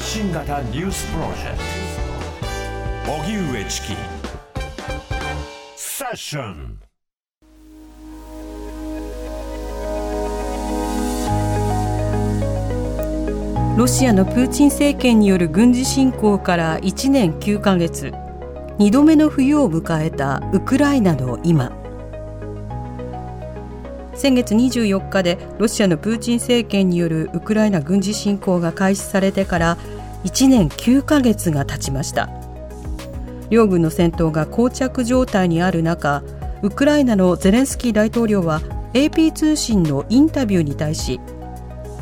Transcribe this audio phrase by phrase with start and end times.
[0.00, 1.58] 発信型ニュースプロジェク
[3.06, 3.12] ト。
[3.12, 3.88] 荻上チキ。
[5.76, 6.80] セッション。
[13.76, 18.10] ロシアのプーチン政権による軍事侵攻から1年9ヶ月。
[18.78, 21.79] 2度目の冬を迎えたウクライナの今。
[24.20, 29.78] 先月24日でロシアのプーチン政権によるウクライナ軍事侵攻が開始されてから
[30.24, 32.28] 1年9ヶ月が経ちました。
[33.48, 36.22] 両軍の戦闘が膠着状態にある中
[36.60, 38.60] ウクライナのゼレンスキー大統領は
[38.92, 41.18] AP 通信のインタビューに対し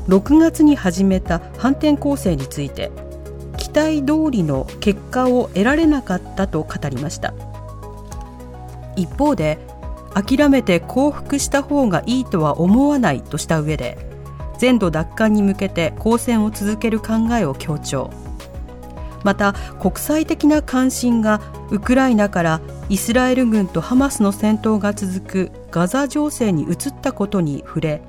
[0.09, 2.91] 6月に始めた反転攻勢について
[3.59, 7.33] 期待通りの結果を得られなかったと語りました。
[8.97, 9.59] 一方で
[10.15, 13.99] 諦めて降伏した方がいいとは思わないとした上で
[14.59, 18.11] 全土奪還に向けて抗戦を続ける考えを強調。
[19.25, 28.03] また国際的な関心がウクライナからイスラエル軍とハマスの戦闘が続くガザ情勢に移ったことに触れ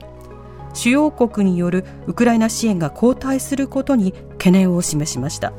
[0.73, 5.51] 主要国によるウクライナ支援が後退することに懸念を示しました。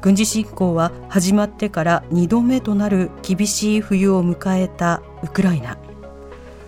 [0.00, 5.76] 軍事侵攻は始まってから2度目となる厳しい冬を迎えたウクライナ。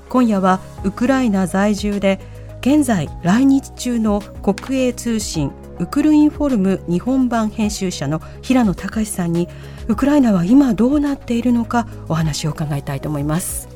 [0.08, 2.20] 今夜はウクライナ在住で
[2.60, 9.48] 現在来日中の国営通信ウクルインフォルム日本版編集者の平野隆さんに
[9.88, 13.68] ウクライナは今どうなっているのかお話を伺いたいと思います。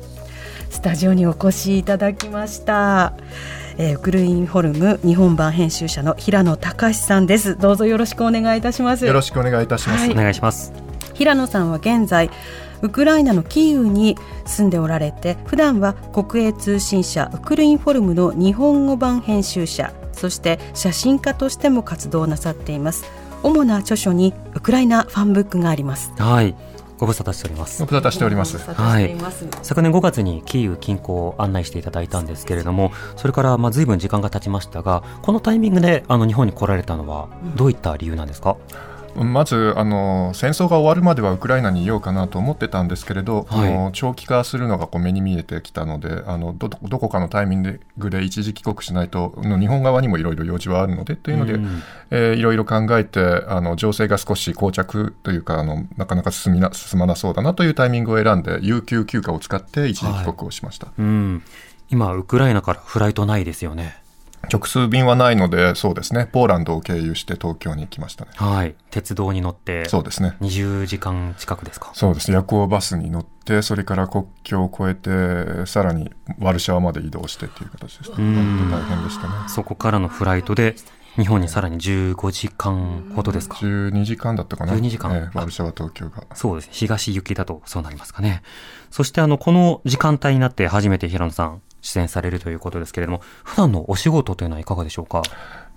[0.69, 3.13] スタジオにお越しいただきました、
[3.77, 7.57] えー、ウクルインフォルム日本版編集者の平野隆さんです。
[7.57, 9.05] どうぞよろしくお願いいたします。
[9.05, 10.73] よろしくお願いいたします、はい、お願いします。
[11.13, 12.31] 平野さんは現在
[12.81, 23.05] ウクライナのキーウに住んでおられて普段は国営通信社ウクルインフォルムの日本語版編集者そして写真家としても活動なさっています
[23.43, 26.55] 主な著書にウクライナファンブックがありますはい
[26.97, 27.83] ご無沙汰しております。
[27.83, 28.59] ご無沙汰しております。
[28.59, 29.15] はい。
[29.63, 38.55] 昨年5月にキーウ近郊を案内していただいたんですけれども、それからまあ随分時間が経ちましたが、このタイミングであの日本に来られたのはどういった理由なんですか？
[38.85, 61.43] うんまずあの戦争が終わるまではウクライナにいようかなと思ってたんですけれど、はい、の長期化するのがこう目に見えてきたのであのどどこかのタイミングで一時帰国しないとの日本側にもいろいろ用事はあるのでというので、うん、えー、いろいろ考えてあの情勢が少し膠着というかあのなかなか進みな進まなそうだなというタイミングを選んで有給休暇を使って一時帰国をしました、はい、うん、
[61.91, 64.01] 今、ウクライナからフライトないですよね。
[64.51, 68.31] 直通便はないので、そうですね、ポーランドを経由して東京に行きましたね。
[68.35, 68.75] はい。
[68.89, 70.35] 鉄道に乗って、そうですね。
[70.41, 71.91] 20時間近くですか？
[71.93, 72.31] そうです。
[72.31, 78.17] 夜行バスに乗って、それから国境を越えて、さらにワルシャワまで移動してっていう形でした。
[78.17, 79.33] 大変でしたね。
[79.47, 80.75] そこからのフライトで、
[81.17, 84.73] 日本にさらに15時間ほどですか？12時間だったかな。
[84.73, 85.13] 12時間。
[85.15, 86.23] えー、ワルシャワ東京が。
[86.35, 86.69] そうです。
[86.71, 88.41] 東行きだとそうなりますかね。
[88.91, 95.23] そしてあの、この時間帯になって初めて平野さん、出演されるということですけれども、普段のお仕事というのはいかがでしょうか？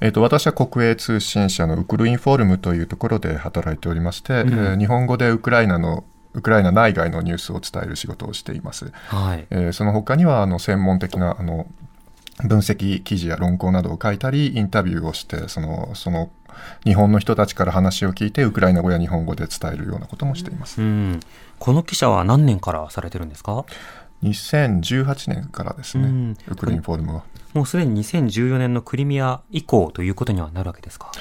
[0.01, 6.05] えっ、と、私は国営通信社のウクルインフォルムというところで働いておりまして、うん、えー、日本語でウクライナの
[6.35, 8.93] ウクライナ内外のニュースを伝える仕事をしています。
[9.07, 11.67] はい、えー、その他にはあの専門的なあの
[12.43, 16.31] 分析記事や論考などを書いたり、インタビューをして、そのその
[16.85, 20.83] 日本の人たちから話を聞いて、ウクライナ語や日本語で伝えるようなこともしています。
[20.83, 21.21] うん、
[21.61, 23.65] この記者は何年からされてるんですか？
[24.31, 27.25] 2018年からですね、ウクラインフォールムは。
[27.55, 31.13] もうすでに2014年のクリミア以降ということにはなるわけですか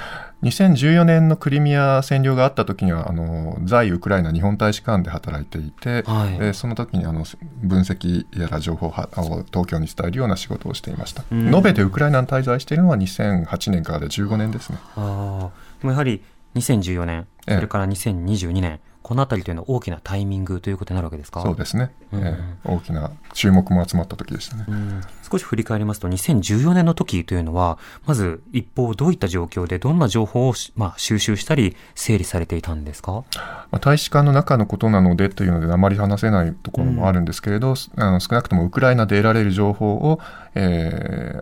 [0.42, 7.24] 2014年のクリミア占領があった時にはあの在ウクライナ日本大使館で働いていて、はい、でその時にあの
[7.62, 14.80] 分析やら情報を東京に伝えるような仕事をしていました、うん、延べてウクライナに滞在しているのは2008年からで15年ですね。
[14.96, 15.52] あ
[15.84, 16.24] やはり
[16.56, 21.42] 2014年それから2022年、ええこのあたりというのは大きなタイミングということになるわけですか？
[21.42, 40.20] そうですね、うん、えー、大きな注目も集まった時でしたね、うん、少し振り返りますと、2014年の時というのは、まず一方、どういった状況で、どんな情報を、まあ、収集したり、整理されていたんですか、まあ、大使館の中のことなのでというので、あまり話せないところもあるんですけれど、うん、あの少なくともウクライナで得られる情報を、
[40.56, 41.42] え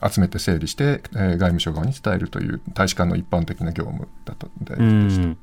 [0.00, 4.74] ー、集めて整理して、えー、外務省側に伝えるという大使館の一般的な業務だとで
[5.10, 5.36] した。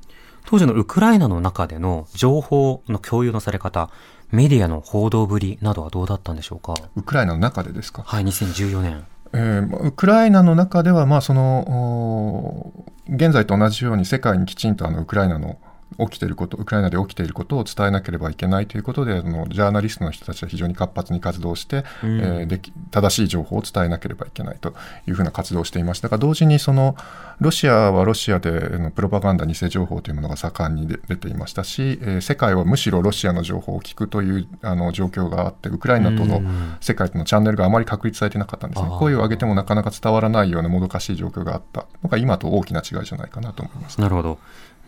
[0.49, 3.91] 当時のウクライナの中での情報の共有のされ方、
[4.31, 6.73] メディアの報道ぶりなどはどうだったんでしょうか？
[6.95, 8.01] ウクライナの中でですか？
[8.03, 9.05] はい、2014年。
[9.31, 12.73] えー、ウクライナの中では、まあ、その
[13.07, 15.59] 現在と同じように世界にきちんとあのウクライナの
[15.97, 24.73] 起きていること、ウクライナで起きていることを伝えなければいけないということで、あのジャーナリストの人たちは非常に活発に活動して、うん、えー、で正しい情報を伝えなければいけないと
[25.07, 26.95] いうふうな活動をしていましたが、同時にその
[27.39, 36.41] ロシアはロシアでのプロパガンダ、偽情報というものが盛んに出ていましたし、えー、世界はむしろロシアの情報を聞くというあの状況があって、ウクライナとの
[36.81, 38.89] 世界とのチャンネルがあまり確立されてなかったんですね。
[38.99, 43.99] 声を上げてもなかなか伝わらないようなもどかしい状況があったのが今と大きな違いじゃないかなと思います。
[43.99, 44.39] なるほど。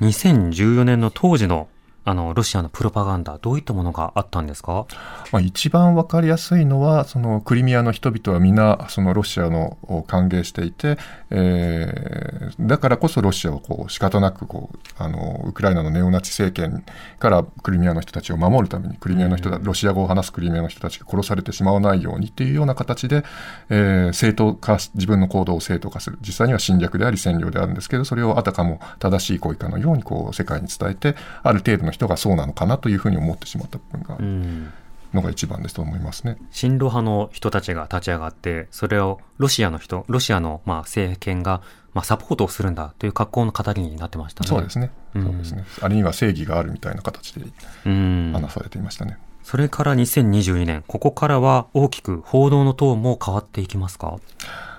[0.01, 1.68] 2014年の当時の
[2.03, 4.88] あの、ロシアのプロパガンダ、どういったものがあったんですか、
[5.31, 10.98] まあ、一番わかりやすいのは、そのクリミアの人々は皆、そのロシアのを歓迎していて、
[11.30, 16.83] えー、だからこそロシアをこう仕方なくこうあの、ウクライナのネオナチ政権
[17.19, 23.24] からクリミアの人たちを守るために、クリミアの人た、ロシア語を話すクリミアの人たちが殺されてしまわないようにっていうような形で、
[23.69, 26.18] えー、正当化、自分の行動を正当化する。
[26.21, 34.71] 実際には侵略であり占領であるんですけど、それをあたかも正しい行為かのようにこう世界に伝えて、ある程度の人がそうなのかなというふうに思ってしまった部分がある。
[35.13, 36.38] のが一番ですと思いますね。
[36.51, 41.61] 親ロ派の人たちが立ち上がって、それをロシアの人、ロシアのまあ政権が
[41.93, 44.47] まあサポートをするんだという格好の語りになってましたね。
[44.47, 44.89] そうですね。
[45.13, 45.65] そうですね。
[45.81, 47.45] あるいは正義があるみたいな形で
[47.83, 49.17] 話されていましたね。
[49.44, 54.17] それから2022年、ここからは大きく報道のトーンも変わっていきますか？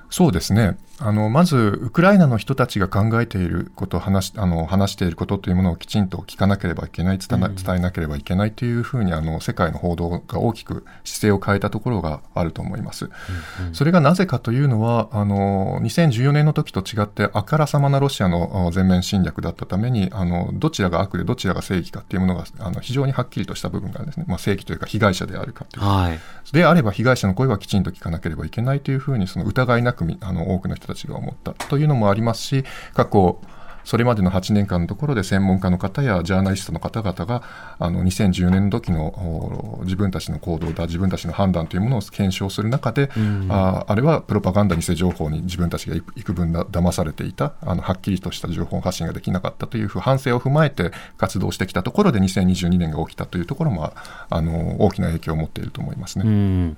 [0.09, 0.79] そうですね。
[1.05, 13.07] あのまず、ウクライナの人たちが考えていること話あの、話していることというものをきちんと聞かなければいけない、伝えなければいけないというふうにあの世界の報道が大きく姿勢を変えたところがあると思います。
[13.07, 26.19] うんうん、それがなぜかというのは、あの2014年の時と違って、あからさまなロシアの全面侵略だったために、あのどちらが悪でどちらが正義かというものがあの非常にはっきりとした部分がですね、まあ、正義というか被害者であるかという、はい、
[26.53, 33.41] であれば被害者の声はきちんと聞かなければいけないというふうに、その疑いなくあの多くの人たちが思ったというのもありますし、過去、
[33.85, 37.43] それまでの8年間のところで専門家の方やジャーナリストの方々が
[37.79, 53.93] あの2010年の時の自分たちの行動だ自分たちの判断というものを検証する中で、うん、ああれはプロパガンダ偽情報に自分たちが幾分だ騙されていたあのはっきりとした情報発信ができなかったという反省を踏まえて活動してきたところで2022年が起きたというところも
[54.31, 56.25] あの大きな影響を持っていると思いますね。
[56.27, 56.77] うん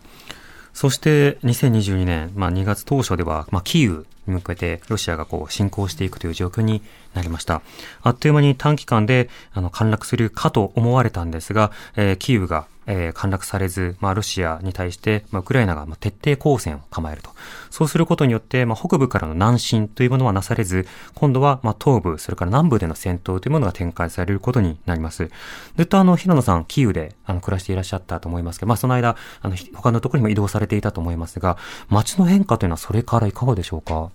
[0.74, 6.82] そして2022年、まあ、2月当初では、まあ、キーウに向けてロシアがこう侵攻していくという状況に
[7.14, 7.62] なりました。
[8.02, 17.30] あっという間に短期間であの陥落するかと思われたんですが、えー、キーウがえー、陥落されず、まあ、ロシアに対して、まあ、ウクライナが、まあ、徹底抗戦を構えると。
[17.70, 25.30] そうすることによって、まあ、北部からの南進というものはなされず、今度は、まあ、東部、それから南部での戦闘というものが展開されることになります。
[25.76, 31.56] ずっとあの、平野さん、キーウで、あの、暮らしていらっしゃったと思いますけど、まあ、その間、あの、他のところにも移動されていたと思いますが、
[31.88, 34.10] 街の変化というのはそれからいかがでしょうか？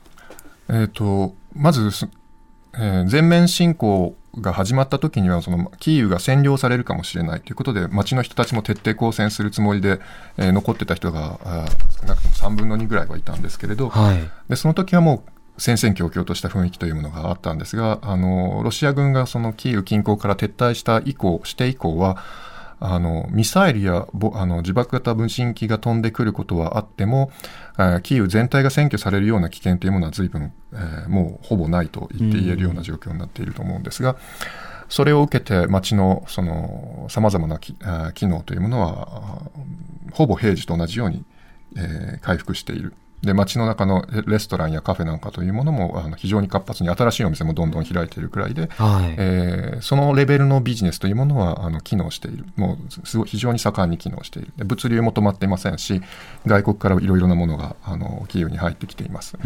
[0.70, 1.90] えっ、ー、と、まず、
[2.76, 10.00] えー、全面侵攻が始まった時にはそのキーウが占領されるかもしれないということで町の人たちも徹底抗戦するつもりで、
[10.38, 11.40] えー、残ってた人が
[12.06, 14.18] なくても3分の2ぐらいはいたんですけれど、はい、
[14.50, 22.24] でその時はもう戦々恐々とした雰囲気というものがあったんですがあのロシア軍がそのキーウ近郊から撤退した以降して以降は
[22.82, 27.32] あのミサイルやあの自爆型無人機が飛んでくることはあっても、
[28.04, 34.18] キーウ全体が占拠されるような危険というものは随分、えー、もうほぼないと言って言えるような状況になっていると思うんですが、
[34.88, 37.76] それを受けて街のその様々な機
[38.28, 39.42] 能というものは、
[40.14, 41.24] ほぼ平時と同じように、
[41.76, 42.94] えー、回復している。
[43.22, 52.46] で、街の中のレストランやカフェなんかというものも、あの非常に活発に新しいお店もどんどん開いているくらいで、はい、えー、そのレベルのビジネスというものは、あの、機能している。
[52.56, 54.54] もう、すごい非常に盛んに機能している。
[54.56, 56.02] で物流も止まっていませんし、
[56.46, 59.38] 外国からいろいろなものが、あの、キーウに入ってきています。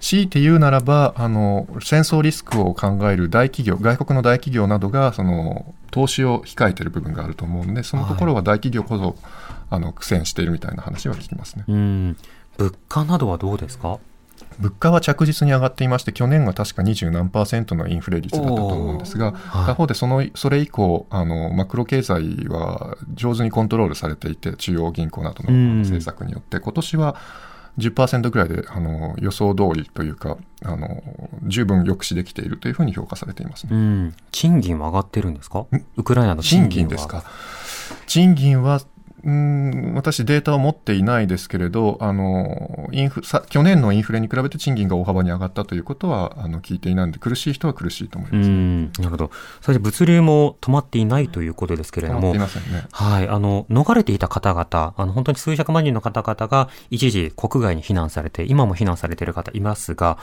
[0.00, 9.14] 強いて言うならば、あの、戦争リスクを考える大企業、外国の大企業などが、その、投資を控えている部分があると思うんで、そのところは大企業こそ、はい、
[9.70, 11.64] あの、苦戦しているみたいな話は聞きますね。
[11.68, 12.16] うん
[12.58, 13.98] 物価などはどうですか？
[14.58, 27.16] 物価は着実に上がっていまして、去年が確か二十何パーセントのインフレ率だったと思うんですが、他方でそのそれ以降あの、マクロ経済は上手にコントロールされていて、中央銀行などの政策によって、今年は
[27.78, 31.02] 10%ぐらいであの予想通りというかあの、
[31.44, 35.64] 十分抑止できているというふうに評価されています、ね、賃金は上がってるんですか？
[35.96, 37.24] ウクライナの賃金ですか？
[38.06, 38.80] 賃金は
[39.24, 52.40] うん私、データを持っていないですけれど、あのインフさ去年のインフレに比べて賃金が大幅に上がったということはあの聞いていないので、苦しい人は苦しいと思います、ね、なるほど、それで物流も止まっていないということですけれども、ね、
[52.90, 60.18] はい、あの逃れていた方々、あの本当に数百万人の方々が一時、国外に避難されて、今も避難されている方いますが、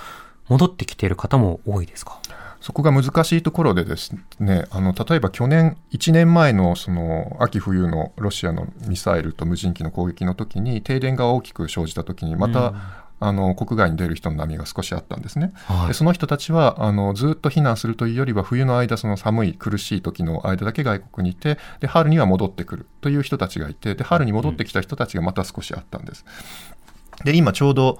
[0.49, 2.19] 戻ってきている方も多いですか？
[2.61, 12.81] そこが難しいところでですね、あの例えば去年、1年前のその秋冬のロシアのミサイルと無人機の攻撃の時に、停電が大きく生じた時に、また、うん
[13.21, 15.51] あの国外に出る人の波が少しあったんですね。
[15.65, 26.25] はい、でその人たちはあのずっと避難するというよりは冬の間その寒い苦しい時の間だけ外国にいてで春には戻ってくるという人たちがいてで春に戻ってきた人たちがまた少しあったんです。
[27.25, 27.99] で今ちょうど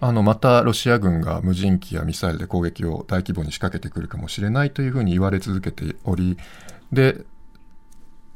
[0.00, 6.38] あのまたロシア軍が無人機やミサイルで攻撃を大規模に仕掛けてくるかもしれないというふうに言われ続けており
[6.90, 7.24] で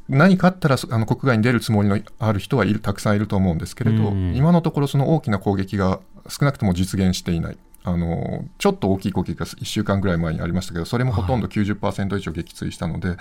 [0.08, 7.58] 何かあったらあの国外に出るつもりのある人はいるたくさんいると思うんですけれど、今のところその大きな攻撃が少なくとも実現していない。
[7.86, 13.16] あのちょっと大きい攻撃が1週間ぐらい前にありましたけどそれもほとんど90%以上撃墜したので、はい、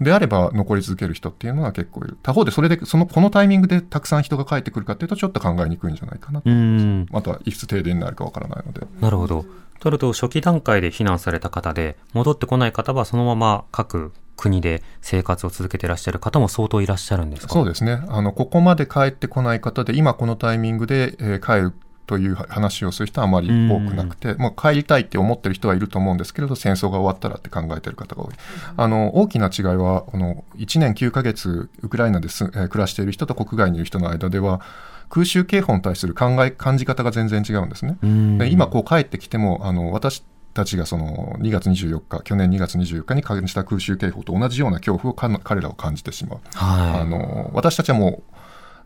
[0.00, 2.18] であれば残り続ける人っていうのは結構いる。
[2.22, 6.50] 他方でそれでそのこのタイミングでたくさん人が帰ってくるかっていうとちょっと考えにくいんじゃないかなと。
[6.50, 8.86] 思いますまたいつ停電になるかわからないので。
[9.00, 9.44] なるほど。
[9.80, 18.02] とると初期段階で避難された方で戻ってこない方はそのまま各国で生活を続けていらっしゃる方も相当いらっしゃるんですそうですね。
[18.08, 21.72] あのここまで帰ってこない方で今このタイミングで、えー、帰る
[22.06, 28.34] という話をする人はあまり多くなくて、まあ、帰りたいって思ってる人はいると思うんですけれど、戦争が終わったらって考えてる方が多い。
[28.76, 34.60] あの、大きな違いは、この1年9ヶ月、ウクライナです、えー、暮らしている人と国外にいる人の間では、
[35.08, 37.96] 空襲警報に対する考え、感じ方が全然違うんですね。
[38.38, 46.40] で今、こう帰ってきても、あの、私たちがその2月24日、去年2月24日に感じた空襲警報と同じような恐怖を彼らを感じてしまう。
[46.54, 48.34] はい、あの私たちはもう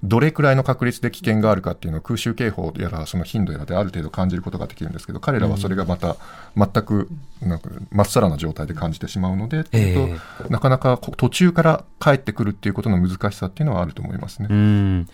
[0.02, 6.17] どれくらいの確率で危険があるかっていうのを空襲警報やらその頻度やらである程度感じることができるんですけど彼らはそれがまた
[6.57, 7.09] 全く
[7.43, 15.07] なんかまっさらな状態で感じてしまうので、えー、となかなか途中から帰ってくるっていうことの難しさっていうのはあると思いますね。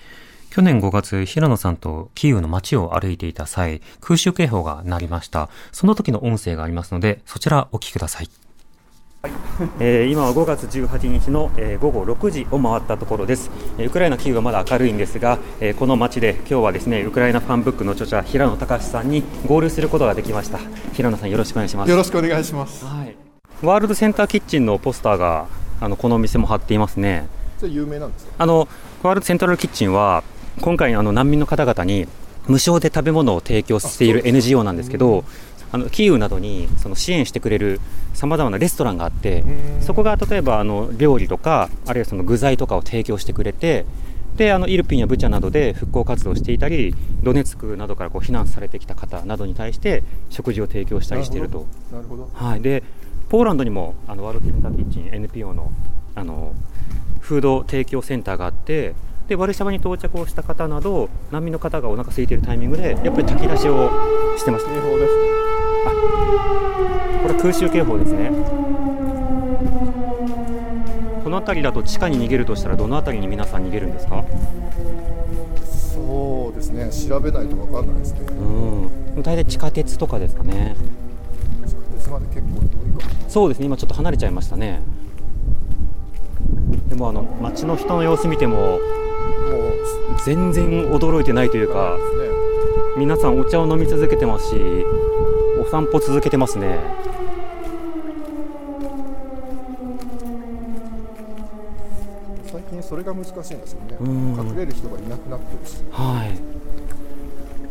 [0.50, 5.48] 去年5月、平野さんとキーウの街を歩いていた際、空襲警報が鳴りました。
[5.72, 8.30] その時の音声がありますので、そちらお聞きください。
[9.24, 9.32] はい。
[9.80, 20.58] えー、今は5月18日の、えー、午後6時を回ったところです、えー、ウクライナキーウはまだ明るいんですが、えー、この街で今日はですねウクライナファンブックの著者平野隆さんに合流することができました。
[20.92, 21.90] 平野さんよろしくお願いします。
[21.90, 23.16] よろしくお願いします、はい、
[23.62, 25.46] ワールドセンターキッチンのポスターが
[25.80, 27.26] あのこのお店も貼っていますね。
[27.58, 28.32] それ有名なんですか？
[28.36, 28.68] あの
[29.02, 30.22] ワールドセントラルキッチンは
[30.60, 32.06] 今回あの難民の方々に
[32.46, 35.24] 無償で食べ物を提供している NGO なんですけど
[35.74, 37.80] あのキーウなどにその支援してくれる
[38.12, 39.44] さまざまなレストランがあって
[39.80, 43.84] そこが例えばあの料理とかあるいはその具材とかを提供してくれて
[44.36, 51.66] であのイルピンやブチャなどで復興活動をしていたりドネツクなどからこう避難されてきた方などに対して食事を提供したりしていると。
[51.90, 52.84] なるほどはい、で
[53.28, 55.72] ポーランドにもあのワールドセンターキッチン NPO の
[56.14, 56.54] あの
[57.18, 58.94] フード提供センターがあって
[59.26, 63.90] でワルシャワに到着をした方など難民の方がお腹空いているタイミングでやっぱり炊き出しを
[64.36, 65.63] してます。
[65.84, 68.30] これ空襲警報ですね。
[71.22, 74.24] この辺りだと地下に逃げるとしたらどの辺りに皆さん逃げるんですか？
[75.64, 76.90] そうですね。
[77.08, 78.20] 調べないと分かんないですね。
[78.30, 79.22] うん。
[79.22, 80.76] 大体地下鉄とかですかね。
[81.66, 82.68] 地下鉄まで結構遠い
[83.02, 83.66] かそうですね。
[83.66, 84.82] 今ちょっと離れちゃいましたね。
[86.88, 88.80] でもあの街の人の様子見てももう
[90.24, 91.98] 全然驚いてないというか、ね、
[92.96, 94.54] 皆さんお茶を飲み続けてますし
[95.66, 96.78] お散歩続けてますね。
[102.46, 103.96] 最近それが難しいんですよね。
[104.00, 105.82] 隠れる人がいなくなってるし。
[105.90, 106.38] はい。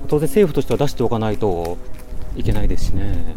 [0.08, 1.78] 当然政府としては出しておかないと
[2.36, 3.36] いけないですしね。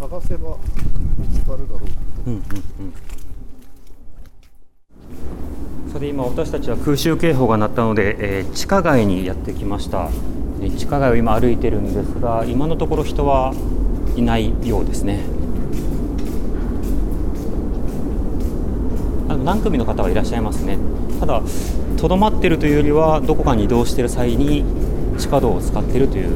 [0.00, 0.56] 探せば
[1.18, 1.80] 見つかるだろ
[2.26, 2.94] ううんうんうん
[5.94, 10.10] それで今私たちは空襲警報が鳴ったので、えー、地下街にやってきました。
[10.76, 13.54] 地下街を今歩いてるんですが今のところ人は
[14.16, 15.20] いないようですね。
[19.28, 20.78] あの何組の方はいらっしゃいますね。
[21.20, 21.40] ただ
[21.96, 24.64] とどまっているというよりはどこかに移動している際に
[25.16, 26.30] 地下道を使っているという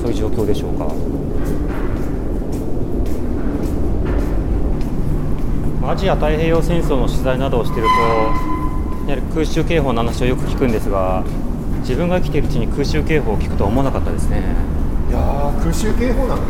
[0.00, 0.86] そういう状況でしょうか。
[5.90, 7.88] アジア太平洋戦争の取材などをしている
[8.44, 8.57] と
[9.16, 11.24] 空襲警報の話をよく聞くんですが
[11.80, 14.42] 自分が生きているうちに空襲警報を聞くとは思わなかったですね。
[15.08, 15.18] いや
[15.60, 16.44] 空襲警報なんて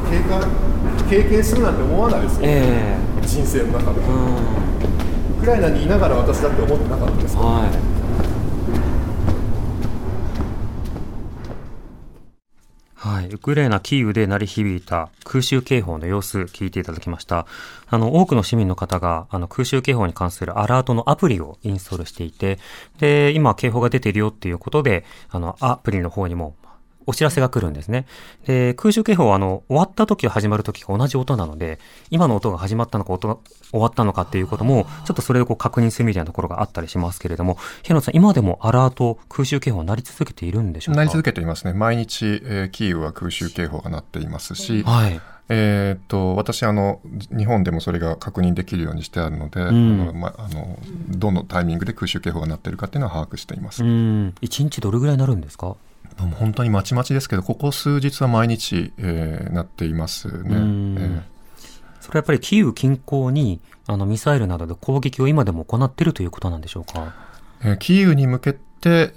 [1.08, 7.97] 経経験するなんて思わないですよ、えー、人生の中で、うん、ウクライナにいながら私だって思ってなかったですはい
[13.32, 17.46] ウクライナ、キーウで鳴り響いた空襲警報の様子、聞いていただきました。
[17.88, 22.58] あの、多くの市民の方が、あの、空襲警報に関するアラートのアプリをインストールしていて、
[22.98, 26.54] で、今警報が出ているよっていうことで、あの、アプリの方にも
[27.08, 28.04] お知らせが来るんですね。
[28.46, 31.78] で、空襲警報はあの、終わった時始まる時が同じ音なので、
[32.10, 33.38] 今の音が始まったのか音が
[33.70, 40.98] 終わったのかっていうことも、ちょっとそれをこう確認するみたいなところがあったりしますけれども、平野さん、今でもアラート、空襲警報鳴り続けているんでしょうか？
[41.00, 41.72] 鳴り続けていますね。
[41.72, 45.20] 毎日、えー、キーウは空襲警報が鳴っていますし、はい。
[45.50, 47.00] えー、っと私あの、
[47.34, 53.82] 日本でもそれが確認できるようにしてあるので、うん、まあのどのタイミングで空襲警報が鳴っているかっていうのは把握しています。
[53.82, 55.76] うん、1日どれぐらいなるんですか？
[56.18, 60.48] 本当にまちまちですけど、ここ数日は毎日、えー、なっていますね。
[60.50, 61.22] えー、
[62.00, 67.14] それはやっぱりキーウ近郊にあのミサイルなどで攻撃を今でも行っているということなんでしょうか？
[67.62, 69.12] えー、キーウに向けて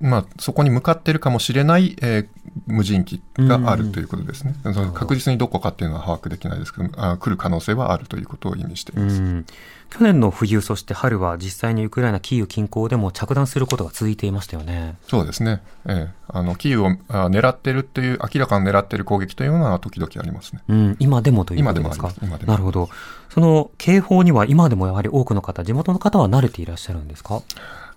[0.00, 2.28] まあ、そこに向かっているかもしれない、えー、
[2.66, 4.54] 無人機があるということですね。
[4.64, 9.44] うん、確実にどこかっていうのは把握できないですけど、あ来る可能性はあるということを意味しています。
[9.90, 14.96] 去年の冬、そして春は実際にウクライナ、キーウ近郊でも着弾することが続いていましたよね。
[15.08, 15.62] そうですね。
[15.84, 20.62] ええあの、キーウをあ狙ってるっていう、明らかに狙ってる攻撃というのは時々ありますね。
[20.68, 22.12] うん、今でもということですか？
[22.22, 22.88] 今でもなるほど。
[23.28, 27.42] その警報には今でもやはり多くの方、地元の方は慣れていらっしゃるんですか？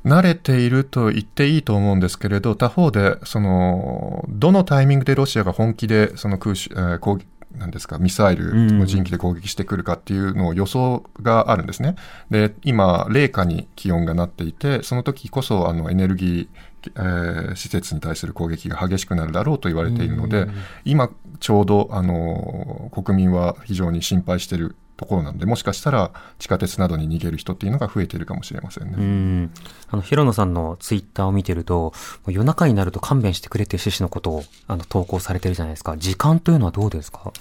[0.05, 11.95] 慣れていると言っていいと思うんですけれど、他方で、その、どのタイミングでロシアが本気で、その空襲、えー、攻撃、なんですか、ミサイル、無人機で攻撃してくるかっていうのを予想があるんですね。
[12.31, 20.47] で、今、冷夏に気温がなっていて、その時こそ、あの、エネルギー、えー、施設に対する攻撃が激しくなるだろうと言われているので、
[20.83, 28.95] 今、ちょうど、あの、国民は非常に心配しているところなんで、もしかしたら地下鉄などに逃げる人っていうのが増えているかもしれませんね。
[28.97, 29.51] うん
[29.89, 31.93] あの平野さんのツイッターを見てると、
[32.27, 35.97] 夜中になると勘弁してくれっていう趣旨のことをあの投稿されてるじゃないですか。
[35.97, 37.31] 時間というのはどうですか？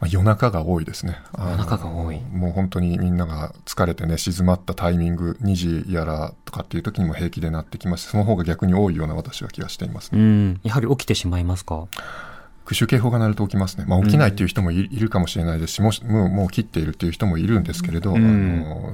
[0.00, 1.16] まあ、夜中が多いですね。
[1.38, 2.20] 夜中が多い。
[2.20, 8.08] もう本当にみんなが疲れてね、静まったタイミング、2時やらとかっていう時にも平気でなってきます。
[8.08, 10.60] その方が逆に多いような私は気がしています、ね、うん。
[10.64, 11.86] やはり起きてしまいますか？
[12.72, 18.92] 空襲警報が鳴ると起きますね、まあ、起きないっていう人もい,、るかもしれないですしもしもうもう切っているっていう人もいるんですけれど、うん、あの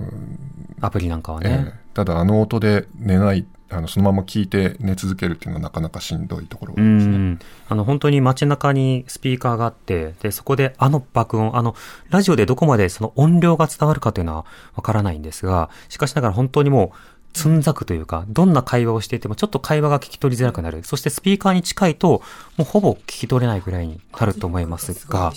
[0.81, 7.39] アプリなんかはね、えー、ただあの音で寝ないあのそのまま聞いて寝続けるっていうのはなかなかしんどいところですね。
[7.69, 11.75] あの本当に街中にスピーカーがあって、で、そこであの爆音、あの、
[12.09, 16.99] ラジオでどこまでその音量が伝わるかというのはわからないんですが、しかしながら本当にもう
[17.33, 20.83] つんざくというか、どんな会話をしていてもちょっと会話が聞き取りづらくなる。
[20.85, 22.23] そしてスピーカーに近いと、
[22.57, 25.33] もうほぼ聞き取れないぐらいになると思いますが、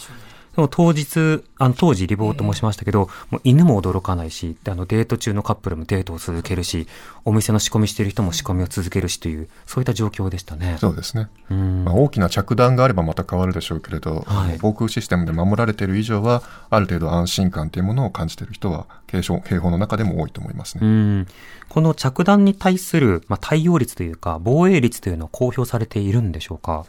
[0.56, 6.88] でも当日、あの当時リボートもしましたけど、もう犬も驚かないし、あのデート中のカップルもデートを続けるし、
[7.24, 10.76] お店の仕込みしている人も仕込みを続けるしという、そういった状況でしたね。
[10.80, 11.30] そうですね。
[11.50, 21.26] まあ、大きな着弾があればまた変わるでしょうけれど、はい、防空システムで守られている以上は、ある程度安心感というものを感じている人は、警警報の中でも多いと思いますね。
[21.70, 26.86] この着弾に対する、まあ、対応率というか、防衛率というのは公表されているんでしょうか？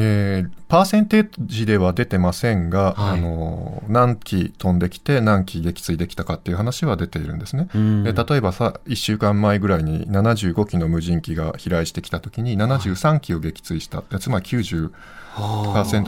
[0.00, 7.68] えー、パーセンテージでは出てませんが、はい、あの何機飛んできて何機撃墜できたかっていう話は出ているんですね。
[8.04, 14.90] で例えばさ1週間前ぐらいに75機の無人機が飛来してきた時に73機を撃墜した、はい、つまり90%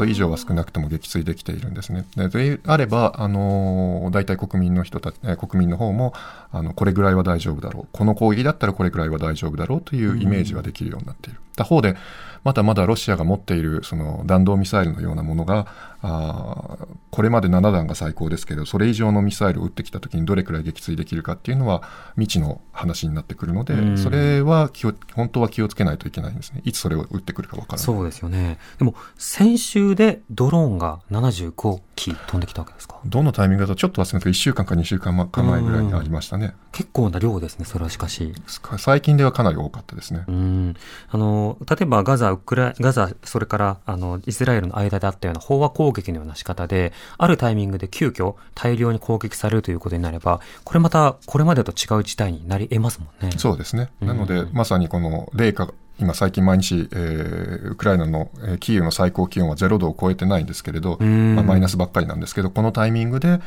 [0.06, 2.04] 以上は少なくとも撃墜できているんですね。
[2.16, 6.12] であれば、あの大体国民の人た国民の方も
[6.52, 11.40] あのこれぐらいは大丈夫だろうこの攻撃だったらこれぐらいは大丈夫だろうというイメージはできるようになっている。
[11.56, 11.96] 他方で
[12.42, 15.66] まだまだロシアが持っているその弾道ミサイルのようなものが
[16.02, 16.78] あ
[17.10, 21.82] これまで7弾が最高ですけどそれ以上のミサイルを撃ってきた時にどれくらい撃墜できるかっていうのは
[22.14, 26.62] 未知の話になってくるので、それは気を本当は気をつけないといけないんですね。
[26.64, 27.84] いつそれを撃ってくるか分からない。
[27.84, 28.58] そうですよね。
[28.78, 32.98] でも先週でドローンが75機飛んできたわけですか？
[33.04, 35.26] どのタイミングだとちょっと忘れたけど1週間か2週間前
[35.62, 36.54] ぐらいにありましたね。
[36.72, 38.32] 結構な量ですねそれはしかし。
[38.78, 40.24] 最近ではかなり多かったですね。
[40.26, 40.74] うん。
[41.10, 53.32] あの例えばガザウクラガザそれからあのイスラエルの間であったような飽和攻撃のような仕方であるタイミングで急遽大量に攻撃されるということになればこれまたこれまでと違う事態になり得ますもんね。
[53.36, 53.90] そうですね。
[54.00, 63.40] なので、まさにこの冷夏今最近毎日、えー、ウクライナの、えー、キーウの最高気温は0度を超えてないんですけれど、まあ、マイナスばっかりなんですけど、このタイミングで、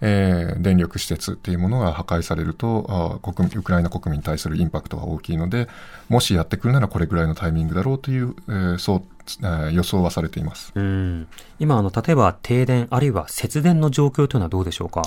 [0.00, 5.66] えー、電力施設っていうものが破壊されるとあ国ウクライナ国民に対するインパクトが大きいので
[6.08, 9.02] もしやってくるならこれぐらいのタイミングだろうという、えー、そう
[9.40, 10.72] えー、予想はされています。
[10.74, 11.26] うん。
[11.58, 15.02] 今あの例えば停電あるいは節電の状況というのはどうでしょうか？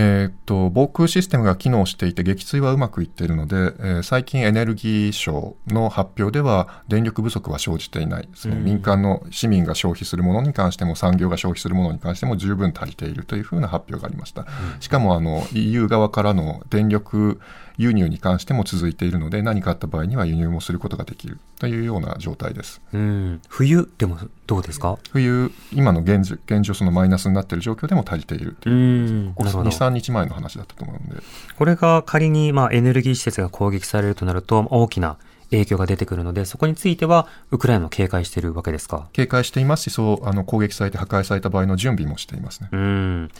[0.00, 8.28] えー、っと防空システムが機能していて撃墜はうまくいっているので、えー、最近エネルギー省の発表では電力不足は生じていない。
[8.32, 17.40] その民間の市民が消費するものに関しても産業が消費するものに関しても十分足りているというふうな発表がありました、うん、しかもあの EU 側からの電力
[17.78, 22.80] 輸入に関しても続いているので何かあった場合には輸入もすることができるというような状態です。
[22.92, 23.40] うん。
[23.48, 24.98] 冬でもどうですか？
[25.12, 31.22] 冬今の現状現状そのマイナスになっている状況でも足りているというこ23日前の話だったと思うので。
[31.56, 35.16] これが仮にまあエネルギー施設が攻撃されるとなると大きな
[35.50, 39.08] 影響が出てくるので、そこについては、ウクライナも警戒しているわけですか？
[39.12, 42.68] 警戒していますし、そう、あの、攻撃されて破壊された場合の準備もしていますね。
[42.72, 43.30] うん。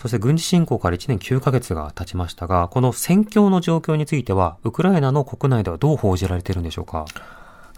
[0.00, 7.06] そして軍事侵攻から1年9ヶ月が経ちましたが、この戦況の状況については、ウクライナの国内ではどう報じられているんでしょうか？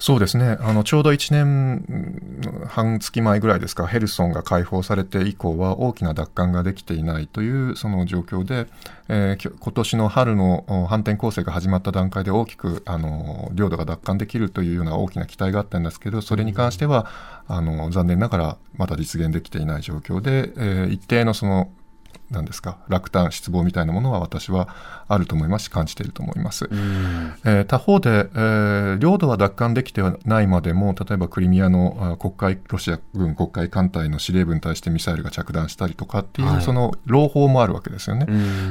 [0.01, 0.57] そうですね。
[0.61, 8.67] あのちょうど1年半月前ぐらいですか、ヘルソンが解放されて以降は大きな奪還ができていないというその状況で、
[9.09, 17.07] えー、今年の春の反転攻勢が始まった段階で大きくあの領土が奪還できるというような大きな期待があったんですけど、それに関しては
[17.47, 21.71] あの残念ながらまだ実現できていない状況で、えー、一定のその
[22.31, 22.79] なんですか？
[22.89, 24.69] 落胆失望みたいなものは私は
[25.09, 26.69] あると思いますし感じていると思います、
[27.45, 38.27] えー、他方で、えー、領土は奪還できてはないまでも例えばクリミアの国会ロシア軍国会艦隊の司令部に対してミサイルが着弾したりとかっていう、はい、その朗報もあるわけですよね。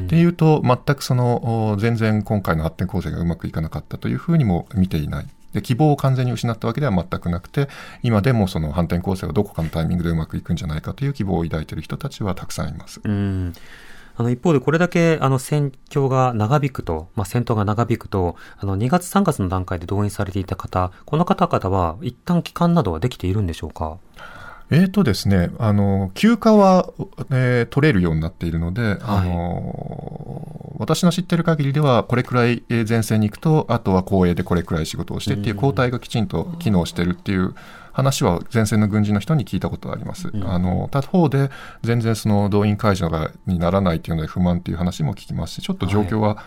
[0.06, 5.28] っていうと全くその全然今回の発展構成がうまくいかなかったというふうにも見ていない。
[5.54, 7.68] で希望を完全に失ったわけでは全くなくて
[8.04, 13.02] 今でもその反転攻勢がどこかのタイミングでうまくいくんじゃないかという希望を抱いている人たちはたくさんいます。
[13.04, 13.54] うん
[14.16, 23.98] あの一方でこれだけあの戦況が長引くと、まあ、戦闘が長引くと、あの2月3月の段階で動員されていた方、この方々は一旦帰還などはできているんでしょうか？
[24.72, 26.94] えーとですね、あの休暇は、
[27.32, 37.56] えー、取れるようになっているので、はい、あの私の知ってる限りでは、これくらい前線に行くと、あとは公営でこれくらい仕事をしてっていう交代がきちんと機能してるっていう
[37.92, 40.30] 話は前線の軍人の人に聞いたことがあります。
[40.32, 41.50] うん、あの他方で
[41.82, 46.38] 全然その動員解除がにならないというので不満という話も聞きますし、ちょっと状況は、はい、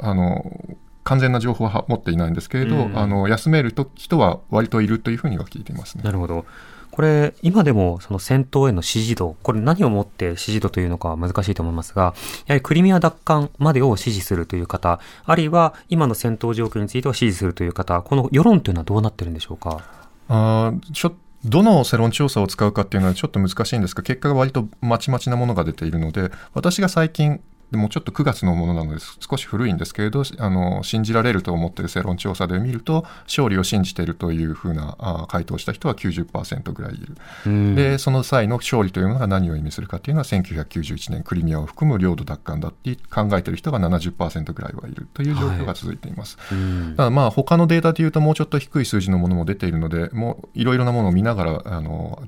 [0.00, 6.02] あの完全な情報は持っていないんですけれど、うん、あの休めると人は割といるというふうには聞いていますね。
[6.04, 6.44] なるほど。
[6.92, 12.14] これ、今でもその戦闘への支持度、これ何をもって支持度というのかは難しいと思いますが、
[12.46, 19.82] やはりクリミア奪還までを支持するという方、あるいは今の戦闘状況については支持するという方、この世論というのはどうなってるんでしょうか？
[20.28, 21.12] あちょっ
[21.44, 27.40] どの世論調査を使うかっていうのはちょっと難しいんですが、結果が割とまちまちなものが出ているので、私が最近
[27.72, 46.54] でもちょっと9月のものなので少し古いんですけれどあの信じられると思っている世論調査で見ると勝利を信じているというふうなあ回答した人は90%ぐらいいる、でその際の勝利というのが何を意味するかというのは1991年クリミアを含む領土奪還だって考えている人が70%ぐらいはいるという状況が続いています、は
[46.92, 52.22] い、ただまあ他のデータでいうともうちょっと低い数字のものも出ているのでもういろいろなものを見ながらあの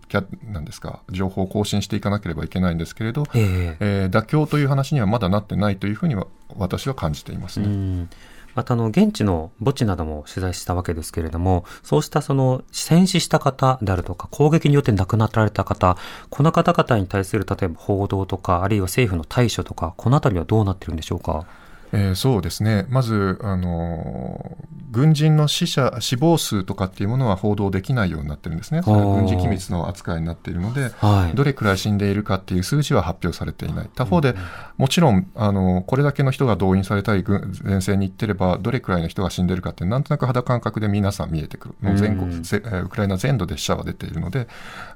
[0.50, 8.06] なんですか情報を更新していかなければいけないんですけれど、えー、えー、妥協という話にはまだなってないというふうには私は感じていますね。
[8.54, 15.96] またあの現地の墓地なども取材したわけですけれども、そうしたその戦死した方であるとか、攻撃によって亡くなられた方、
[16.30, 21.46] この方々に対する例えば報道とか、あるいは政府の対処とか、このあたりはどうなってるんでしょうか？
[21.94, 24.58] えー、そうですね、まず、あの
[24.94, 34.34] 軍人の死者、死亡数とかっていうものは報道できないようになってるんですね、それは軍事機密の扱いになっているので、はい、どれくらい死んでいるかっていう数字は発表されていない、他方で、
[34.76, 44.46] もちろんあの、これだけの人が動員されたり、軍前線に行ってれば、どれくらいの人が死んでいるかって、なんとなく肌感覚で皆さん見えてくる、もう全国、うん、ウクライナ全土で死者は出ているので、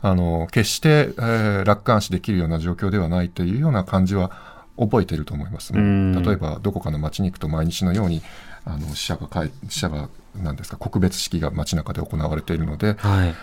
[0.00, 8.22] あの決して、えー、楽観視できるような状況ではないというような感じは、覚えていると思います、ね、例えばどこかの町に行くと毎日のように
[8.64, 9.28] あの死者が
[9.68, 13.34] 死者が何ですか告別式が街中で行われているので、はい、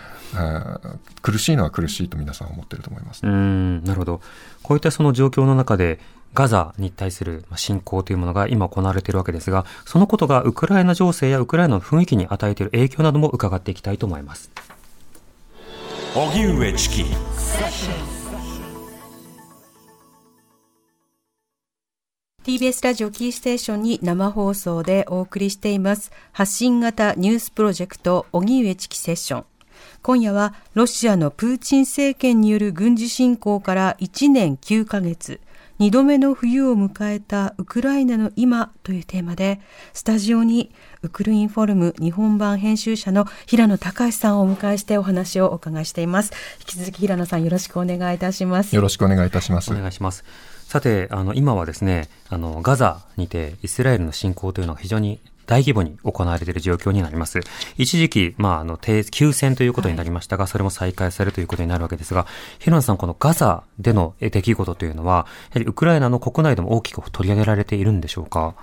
[1.22, 4.20] 苦しいのは苦しいと皆さん思っていると思います、ね、うんなるほど。
[4.62, 5.98] こういったその状況の中で
[6.34, 14.50] ガザに対する侵攻というものが今行われているわけですが、そのことがウクライナ情勢やウクライナの雰囲気に与えている影響なども伺っていきたいと思います。
[16.14, 17.04] 荻上チキ
[22.46, 26.12] TBS ラジオキーステーションに生放送でお送りしています。
[26.30, 29.44] 発信型ニュースプロジェクト荻上チキセッション。
[30.00, 35.40] 今夜はロシアのプーチン政権による軍事侵攻から1年9ヶ月。
[35.80, 39.60] 2度目の冬を迎えたウクライナの今というテーマで
[39.92, 40.70] スタジオに
[41.02, 46.32] ウクルインフォルム日本版編集者の平野隆さんをお迎えしてお話をお伺いしています。
[46.60, 48.76] 引き続き平野さんよろしくお願いいたします。
[48.76, 49.72] よろしくお願いいたします。
[49.72, 57.38] お願いしますさて、あの、今はですね、あの、ガザにてイスラエルの侵攻というのが非常に大規模に行われている状況になります。
[57.78, 62.26] 一時期、まあ、あの、休戦ということになりましたが、はい、それも再開されるということになるわけですが、
[62.58, 68.56] ヒロンさん、このガザでの出来事というのは、やはりウクライナの国内でも大きく取り上げられているんでしょうか？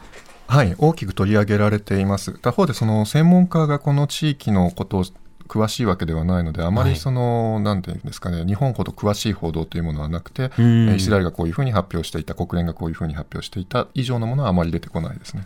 [0.46, 2.34] はい大きく取り上げられています。
[2.34, 5.06] 他方でその専門家がこの地域のことを
[5.48, 15.44] 詳しいわけではないので、あまりその、はい、なんていうんですかね、日本ほど詳しい報道というものはなくて、イスラエルがこういうふうに発表していた、国連がこういうふうに発表していた以上のものはあまり出てこないですね。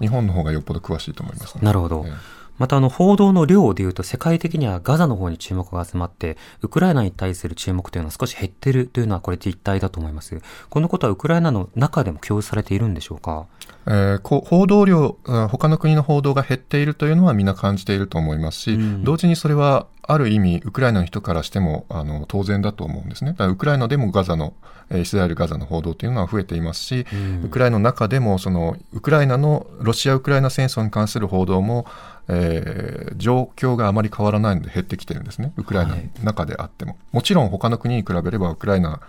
[0.00, 2.04] 日本の方がよっぽど詳しいと思います、ね、なるほど。
[2.06, 10.40] えーまたあの報道の量でいうと世界的にはガザの方に注目が集まって、ウクライナに対する注目というのは少し減ってるというのはこれ実態だと思います。
[10.68, 13.46] このことはウクライナの中でも共有されているんでしょうか？
[13.86, 15.16] えー、報道量、
[15.50, 23.32] 他の国の報道が減っているというのはみんな感じていると思いますし、うん、同時にそれはある意味、ウクライナの人からしてもあの当然だと思うんですね。
[23.32, 24.52] だからウクライナでもガザの、
[24.92, 31.86] イスラエル・ガザの報道というのは増えていますし、うん、ウクライナの中でもそのウクライナのロシア・ウクライナ戦争に関する報道も
[32.32, 36.92] えー、状況があまり変わらないので減ってきてるんですね、ウクライナの中であっても。
[36.92, 39.00] はい、もちろん他の国に比べれば、ウクライナ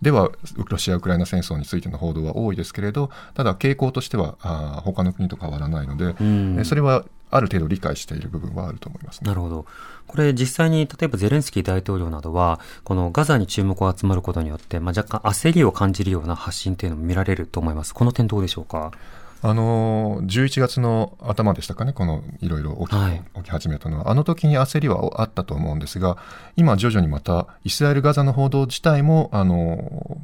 [0.00, 0.30] では
[0.68, 9.66] ロシア・ウクライナ戦争についての報道は多いですけれど、ただ傾向としてはあ他の国と変わらないので、うん、それはある程度理解している部分はあると思います、ね、なるほど。
[10.06, 17.92] これ実際に例えばゼレンスキー大統領などは、このガザに注目が集まることによって、まあ、若干焦りを感じるような発信というのも見られると思います。
[17.92, 18.92] この点どうでしょうか？
[19.40, 22.62] あの11月の頭でしたかね、このいろい。
[22.62, 22.96] ろ起
[23.44, 26.16] き,、始めたのは、あの時に焦りはあったと思うんですが、
[26.56, 30.18] 今、徐々にまたイスラエル・ガザの報道自体も、あの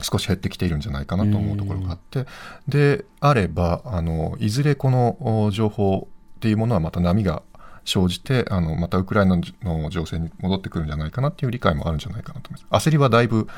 [0.00, 2.26] 少し減ってきているんじゃないかなと思うところがあって、
[2.68, 7.42] であればあの、いずれこの情報っていうものはまた波が
[7.84, 12.88] 生じてあのまたウクライナの情勢に戻ってくるんじゃないかなっていう理解もあるんじゃないかなと思います。
[12.88, 13.48] 焦りはだいぶ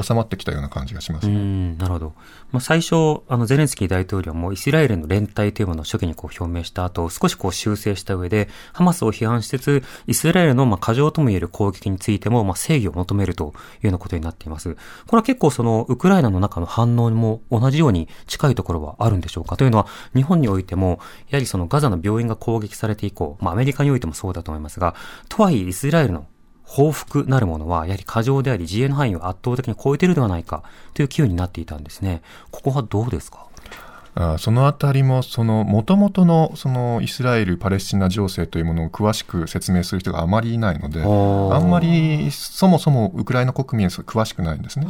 [0.00, 2.12] 収まってきたような感じがします、ね、なるほど。
[2.52, 14.74] まあ、最初、あのゼレンスキー大統領もイスラエルの連帯というものを初期にこう表明した後、少しこう修正した上で、ハマスを批判しつつ、イスラエルのまあ過剰とも言える攻撃についてもまあ正義を求めるというようなことになっています。
[14.74, 14.80] こ
[15.12, 19.56] れは結構そのウクライナの中の反応も同じように近いところはあるんでしょうか？
[19.56, 24.94] というのは、日本においても、やはりそのガザの病院が攻撃されて以降、まあアメリカにおいてもそうだと思いますが、
[25.28, 26.26] とはいえイスラエルの
[26.62, 32.22] 報復なるものは、やはり過剰であり、自衛の範囲を圧倒的に超えてるではないかという機運になっていたんですね。
[32.50, 33.45] ここはどうですか？
[34.18, 44.86] あそのあたりも、その、もともとの、その、イスラエル・パレスチナ情勢というものを詳しく説明する人があまりいないので、あんまり、そもそもウクライナ国民は詳しくないんですね。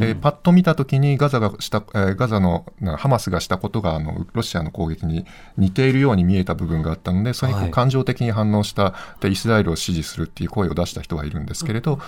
[0.00, 2.64] でパッと見たときに、ガザがした、えガザの、
[2.96, 5.26] ハマスがしたことが、あの、ロシアの攻撃に
[5.58, 11.98] 似ているように見えた部分があったので、それに感情的に反応した、で、イスラエルを支持するっていう声を出した人はいるんですけれど、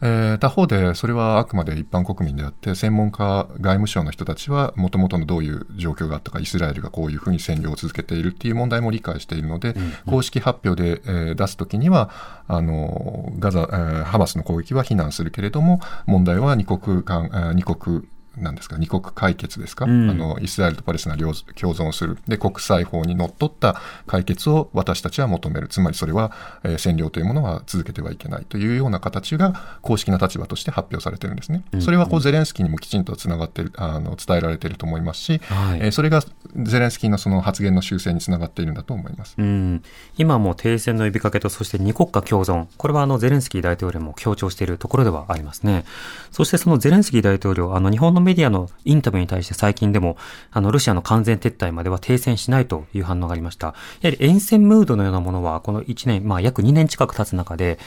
[0.00, 12.10] えー、他方でそれはあくまで一般国民であって専門家外務省の人たちはもともとのどういう状況があったかイスラエルがこういうふうに占領を続けているっていう問題も理解しているので、うんうん、公式発表で、えー、出すときには
[12.46, 18.02] あのガザ、えー、ハマスの攻撃は非難するけれども問題は二国間二国
[18.42, 18.76] なんですか？
[18.78, 22.18] 二国解決ですか、うん、あのイスラエルとパレスチナ共存する。
[22.26, 25.68] で国際法にのっとった解決を私たちは求める。
[25.68, 26.32] つまりそれは、
[26.64, 36.22] えー、占領というものは続けてはいけないというような形が公式な立場として発表されてるんですね、うん、それはこうゼレンスキーにもきちんとつながってるあの伝えられていると思いますし、はい、えー、それが
[36.56, 39.82] ゼレンスキーのその発言の修正につながっているんだと思います、うん、
[40.16, 42.66] 今も停戦の呼びかけとそして二国家共存。
[42.76, 45.84] これはあのゼレンスキー大統領も強調しているところではありますね。
[46.30, 50.18] そしてそのゼレンスキー大統領あの日本のメディアのインタビューに対して最近でも、
[50.50, 53.68] あの、ロシアの完全撤退までは停戦しないという反応がありました。
[54.02, 57.78] やはり沿線ムードのようなものは、この1年、まあ約2年近く経つ中で、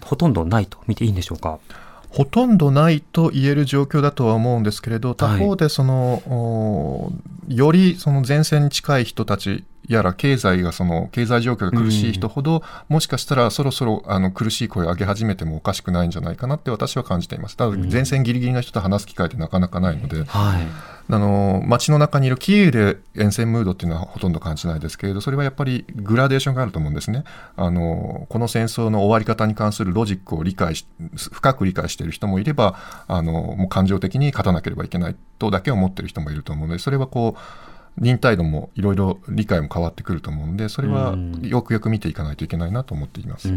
[0.00, 1.58] ほとんどないと見ていいんでしょうか？
[2.10, 7.10] ほとんどないと言える状況だとは思うんですけれど、他方でその、は
[7.48, 17.56] い、よりその前線に近い人たちやら経済がその経済状況が苦しい人ほど、もしかしたらそろそろあの苦しい声を上げ始めてもおかしくないんじゃないかなって私は感じています。
[17.56, 20.66] ただ前線ギリギリの人と話す機会ってなかなかないので、はい。
[21.10, 27.24] あの街の中にいるキーウで沿線ムードっていうのはほとんど感じないですけれどそれはやっぱりグラデーションがあると思うんですね。
[27.56, 32.76] あのこの戦争の終わり方に関するロジックを理解し深く理解している人もいれば
[33.08, 43.52] あのもう感情的に勝たなければいけないとだけ思っている人もいると思うのでそれはこう忍耐度もいろいろ理解も変わってくると思うんで、それはよくよく見ていかないといけないなと思っています。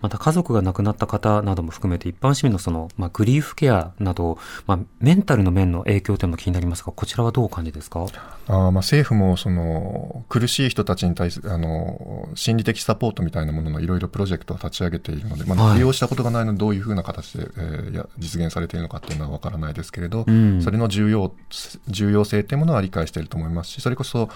[0.00, 8.06] また家族が亡くなった方なども含めて一般市民のその、まあ、グリーフケアなど、まあ、メンタルの面の影響というのも気になりますが、こちらはどうお感じですか？
[8.52, 21.32] あまあ政府もその苦しい人たちに対するあの心理的サポートみたいなもののいろいろプロジェクトを立ち上げているので、まあ、利用したことがないのでどういうふうな形で、えー、や実現されているのかというのは分からないですけれど、うん、それの重要
[21.88, 23.60] 重要性というものは理解していると思います。
[23.60, 24.28] ますしそれこそ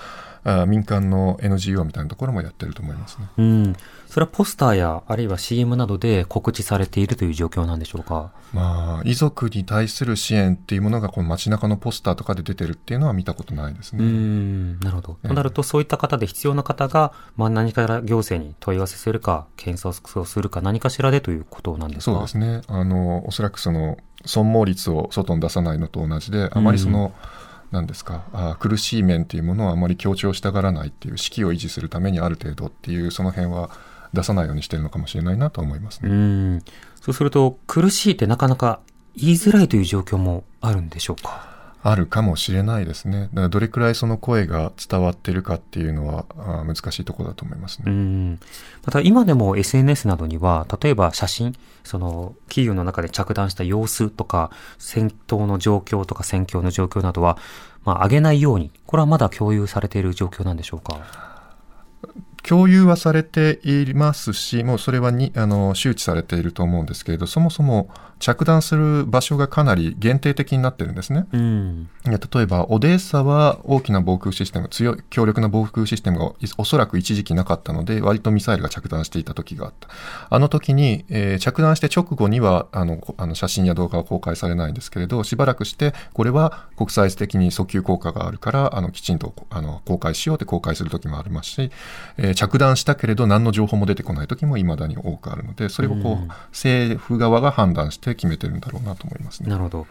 [0.45, 3.29] あ民間の NGO みたいなところもやってると思いますね。
[3.39, 3.77] うん。
[4.07, 8.31] それはポスターや、あるいは CM などで告知されているという状況なんでしょうか？
[8.53, 14.04] まあ、遺族に対する支援っていうものが、この街中のポスターとかで出てるっていうのは見たことないですね。
[14.05, 15.19] うん、なるほど。
[15.27, 19.89] となると、そういった方で必要な方が、まあ、何から行政に問い合わせするか、検査
[20.21, 22.13] をするか、何かしらでということなんですか？
[22.13, 22.63] そうですね。
[22.69, 33.69] あの、おそらくその、損耗率を外に出さないのと同じで、あまりその、うん何ですかあ苦しい面っていうものはあまり強調したがらないっていう士気を維持するためにある程度っていうその辺は
[34.13, 36.09] 出さないようにしてるのかもしれないなと思いますね。
[36.09, 36.63] うん
[37.01, 38.79] そうすると苦しいってなかなか
[39.17, 41.49] 言いづらいという状況もあるんでしょうか？
[41.87, 43.29] あるかもしれないですね。
[43.35, 47.85] だからどれくらいその声が伝わってるかっていうのはあ難しいところだと思いますね。
[47.89, 48.41] うん
[48.87, 57.37] また今でも SNS などには、例えば写真、その企業の中で着弾した様子とか、戦闘の状況とか戦況の状況などは、
[57.85, 61.01] まあ、上げないように、これはまだ共有されている状況なんでしょうか？
[62.43, 67.89] 共有はされていますし、もうそれはにあの周知されていると思うんですけれど、そもそも
[68.25, 71.27] 着弾する場所がかなり限定的になってるんですね。
[71.33, 79.89] うん、例えば、オデーサは大きな防空システム、強い、強力な防空システムがおそらく一時期なかったので、割とミサイルが着弾していた時があった。
[80.31, 91.71] あの時に、えー、着弾して直後にはあのあの写真や動画は公開されないんですけれど、しばらくして、これは国際的に訴求効果があるから、あのきちんとあの公開しようって公開する時もありますし、
[92.17, 99.49] えー着弾したけれど何の情報も出てこない時もいまだに多くあるのでそれをこう、政府側が判断して決めてるんだろうなと思いますね。
[99.49, 99.87] なるほど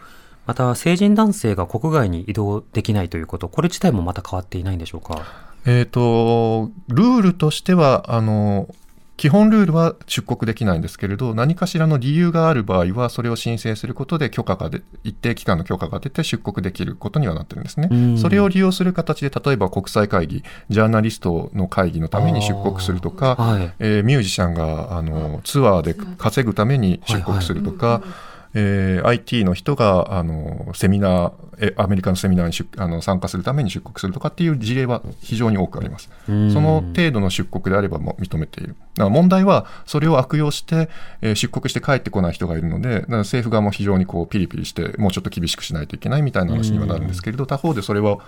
[0.46, 5.22] また成人男性が国外に移動できないということこれ自体もまた変わっていないんでしょうか？
[5.66, 8.68] えっ、と、ルールとしては、あの、
[9.16, 18.18] 基本ルールは出国できないんですけれど、何かしらの理由がある場合は、それを申請することで許可がで、一定期間の許可が出て出国できることにはなってるんですね。
[18.18, 36.10] それを利用する形で、例えば国際会議、ジャーナリストの会議のために出国するとか、はい、えー、ミュージシャンがあのツアーで稼ぐために出国するとか、はいはいえー、IT の人があのセミナーえアメリカのセミナーにあの参加するために出国するとかっていう事例は非常に多くあります。
[36.26, 38.76] その程度の出国であればも認めている。
[38.94, 40.88] だから問題はそれを悪用して、
[41.20, 48.18] えー、出国して帰ってこない人がいるので、だから政府側も非常にこうピリピリしてもうちょっと厳しくしないといけないみたいな話にはなるんですけれど、他方でそれは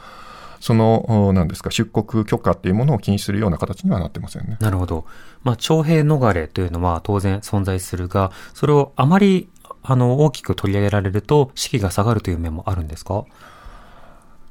[0.60, 4.56] その、なんですか、出国許可っていうものを禁止するような形にはなってませんね。
[4.60, 5.04] なるほど。
[5.42, 9.48] まあ、徴兵逃れというのは当然存在するが、それをあまり
[9.86, 13.24] あの、大きく取り上げられると、士気が下がるという面もあるんですか？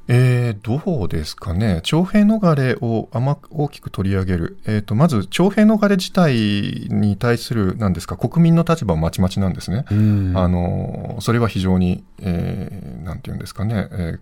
[0.08, 6.36] えー、どうですかね、徴兵逃れをあま大きく取り上げる、えーと、まず徴兵逃れ自体
[6.91, 14.19] に対するなんですか国民の立場はまちまちなんですね、あのそれは非常に、えー、なんていうんですかね、えー、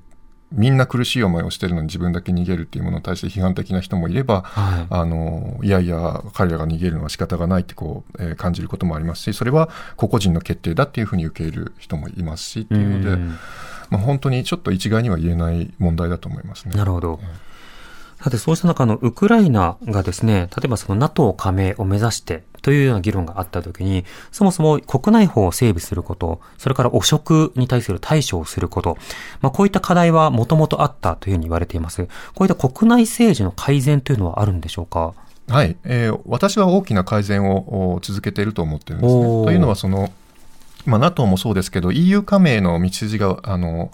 [0.53, 13.17] みんな苦しい思いをしてるのに自分だけ逃げるっていうものに対して批判的な人もいれば、はい、あのいやいや彼らが逃げるのは仕方がないってこう、えー、感じることもありますしそれは個々人の決定だっていうふうに受け入れる人もいますしっていうので、
[13.89, 16.75] まあ、本当にちょっと一概には言えない問題だと思いますね。
[16.75, 17.19] なるほど、
[18.21, 28.97] さて、そうした中のウクライナがですね、例えばその NATO 加盟を目指してというような議論があったときに、そもそも国内法を整備すること、それから汚職に対する対処をすること、
[29.41, 32.07] まあ、こういった課題はもともとあったというふうに言われています。
[32.33, 35.13] こういった国内政治の改善というのはあるんでしょうか？
[35.49, 39.21] はい、えー、私は大きな改善を続けていると思ってるんですね。
[39.43, 40.13] というのはその、
[40.85, 43.91] まあ、NATO もそうですけど EU 加盟の道筋があの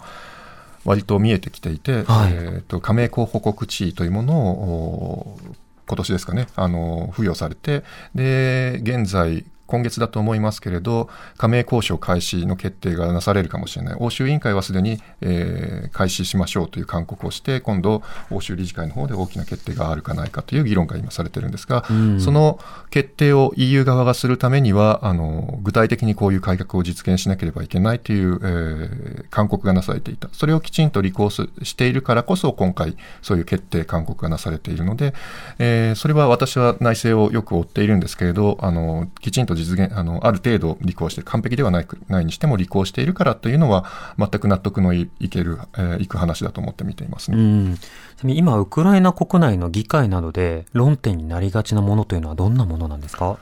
[0.84, 5.38] 割と見えてきていて、はい、えーと加盟候補国地位というものを
[5.90, 7.82] 今年ですかね、あの、付与されて、
[8.14, 13.96] で、現在、今月だと思いますけれど、加盟交渉開始の決定がなされるかもしれない。
[14.00, 22.58] 欧州委員会はすでに、えー、開始しましょうという勧告をして、今度、欧州理事会の方で大きな決定があるかないかという議論が今されてるんですが、うん、その
[22.90, 30.28] 決定を EU 側がするためには、あの、具体的にこういう改革を実現しなければいけないという、えー、勧告がなされていた。
[30.32, 35.14] それをきちんと履行しているからこそ、今回、そういう決定、勧告がなされているので、
[35.58, 43.84] えー、それは私は内政をよく追っているんですけれど、あの、きちんと実現、あの、ある程度履行して、完璧ではないないにしても履行しているからというのは、
[44.18, 47.36] 全く納得のいける、えー、いく話だと思って見ていますね。
[47.38, 47.78] うん
[48.24, 53.38] 今、ウクライナ国内の議会などで論点になりがちなものというのはどんなものなんですか？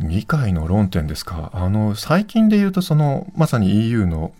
[0.00, 1.50] 議会の論点ですか？
[1.52, 4.32] あの、最近で言うと、その、まさに EU の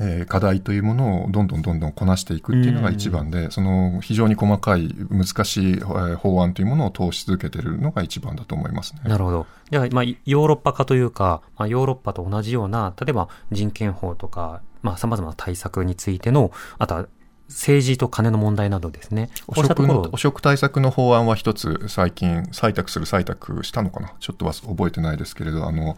[0.00, 9.00] えー、課題というものをどんどんどんどんこなしていくっていうのが一番で、その非常に細かい難しい法案というものを通し続けているのが一番だと思いますね。
[9.04, 9.46] なるほど。
[9.70, 17.06] じゃあ、まあ、ヨーロッパ化というか、まあ、ヨーロッパと同じような、例えば人権法とか、まあ、様々な対策についての、あとは
[17.48, 19.30] 政治と金の問題などですね。
[19.46, 25.96] 汚職の汚職対策の法案は一つ最近採択する採択したのかなちょっとは覚えてないですけれど、あの、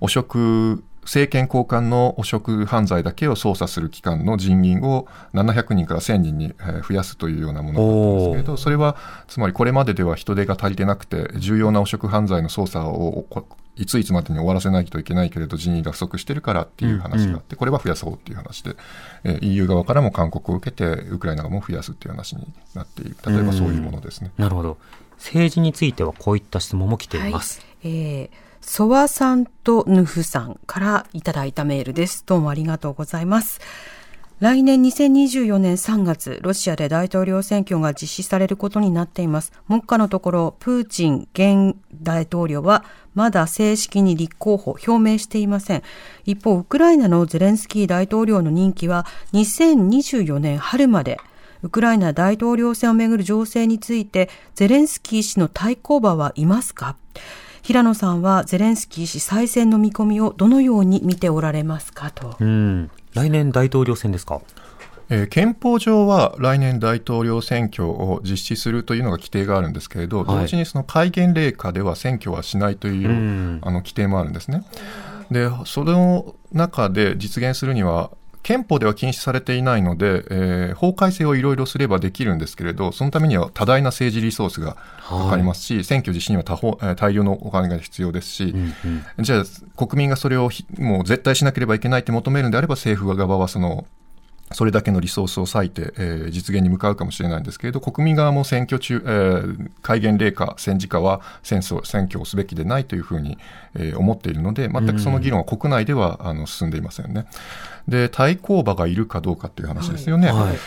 [0.00, 6.54] 汚職政権交換の汚職犯罪だけを捜査する機関の人員を700人から1000人に
[6.86, 8.96] 増やすというようなものなんですけれど、それは
[9.28, 13.26] つまりこれまででは人手が足りてなくて、重要な汚職犯罪の捜査を
[13.76, 18.76] いついつまでに終わらせないといけないけれど人員が不足してるからっていう話があって、これは増やそうっていう話で、
[19.24, 24.30] え EU 側からも勧告を受けて、ウクライナ側も増やすっていう話になっている、例えばそういうものですね。
[24.38, 24.78] なるほど。
[25.16, 27.60] 政治についてはこういった質問も来ています。
[27.60, 32.24] はい、えーソワさんとヌフさんからいただいたメールです。
[32.26, 33.60] どうもありがとうございます。
[34.40, 39.52] 来年2024年3月、ロシアで大統領選挙が実施されることになっています。
[39.68, 42.84] 目下のところ、プーチン現大統領は
[43.14, 45.82] まだ正式に立候補表明していません。
[46.24, 51.18] 一方、ウクライナのゼレンスキー大統領の任期は2024年春まで
[51.62, 56.96] ウクライナ大統領選をめぐる情勢について、ゼレンスキー氏の対抗馬はいますか？
[57.64, 62.36] 平野さんはゼレンスキー氏再選の見込みをどのように見ておられますかと。
[62.38, 64.42] うん、来年大統領選ですか？
[65.08, 73.08] えー、憲法上は来年大統領選挙を実施するというのが規定があるんですけれど、同時にその戒厳令下では選挙はしないという、
[73.62, 74.62] あの規定もあるんですね。
[75.30, 78.10] で、その中で実現するには、
[78.44, 84.76] 憲法では禁止されていないので、えー、法改正をいろいろすればできるんですけれど、そのためには多大な政治リソースが
[85.08, 88.74] かかりますし、はい、選挙実施には多方大量のお金が必要ですし、うん
[89.18, 89.44] うん、じゃあ、
[89.86, 93.86] 国民がそれをもう絶対しなければいけないって求めるんであれば、政府側はその
[94.54, 103.36] それだけのリソースを割いて、えー、実現に向かうかもしれないんですけれど、国民側も選挙中、えー、戒厳令下、戦時下は戦争、選挙をすべきでないというふうに、
[103.74, 107.26] えー、思っているので、全くその議論は国内では、あの進んでいませんね。
[107.88, 110.28] で、対抗馬がいるかどうかっていう話ですよね。
[110.28, 110.58] はいはい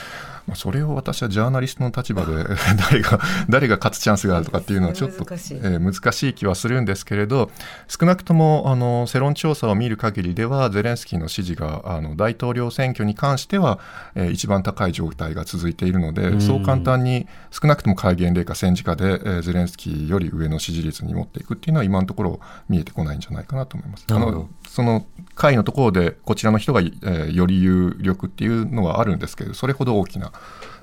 [0.47, 2.31] まあ、それを私はジャーナリストの立場で
[2.89, 3.19] 誰が
[3.49, 7.51] 誰が勝つチャンスがあるとかっていうのはちょっと難しい,、えー、難しい気はするんですけれど
[7.87, 13.79] 少なくともあの世論調査を見る限りではゼレンスキーの支持があの大統領選挙に関しては、
[14.15, 22.39] えー、一番高い状態が続いているのでそう簡単に少なくとも戒厳令か戦時下で、えー、ゼレンスキーより上の支持率に持っていくっていうのは今のところ
[22.69, 24.05] 見えてこないんじゃないかなと思います。
[24.09, 30.31] あのその会のところでこちらの人が、えー、より有力っていうのはあるんですけどそれほど大きな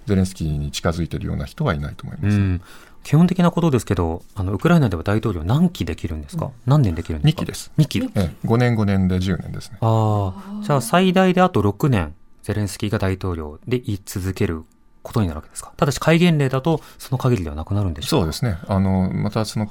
[0.07, 2.61] ゼレンスキーに近づいているような人はいないと思います、うん、
[3.05, 7.71] 基本的なことですけど、あのウクライナでは大統領何期できるんですか、うん、何年できるんですか ?2 期です。
[7.79, 9.79] 2期、ええ、5年5年で10年ですね。
[9.81, 14.65] ああ、じゃあ最大であと6年、ゼレンスキーが大統領で居続ける
[15.05, 15.73] ことになるわけですか？
[15.77, 18.59] ただし戒厳令だとその限りではなくなるんでしょうそうですね。
[18.67, 19.69] あの、またその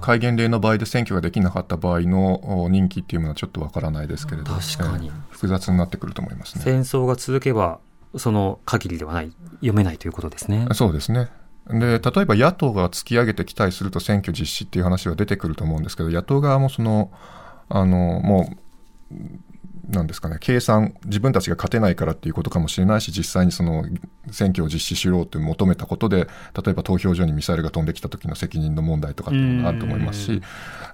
[0.00, 6.62] 戒厳令の場合で選挙ができなかった場合の任期っていうのはちょっとわからないですけれど、確かに、えー、複雑になってくると思いますね。
[6.64, 7.80] 戦争が続けば
[8.16, 10.66] その限りではない、読めないということですね。
[10.72, 11.28] そうですね。
[11.68, 17.10] で例えば野党が突き上げてきたりすると選挙実施っていう話は出てくると思うんですけど野党側もその
[17.68, 18.48] あのも
[19.10, 19.16] う
[19.88, 23.84] なんですかね計算自分たちが勝てないからっていうことかもしれないし実際にその
[24.30, 30.42] 選挙を実施しろって求めたことで例えば投票所にミサイルが飛んできた時の責任の問題とかっていうのがあると思いますし、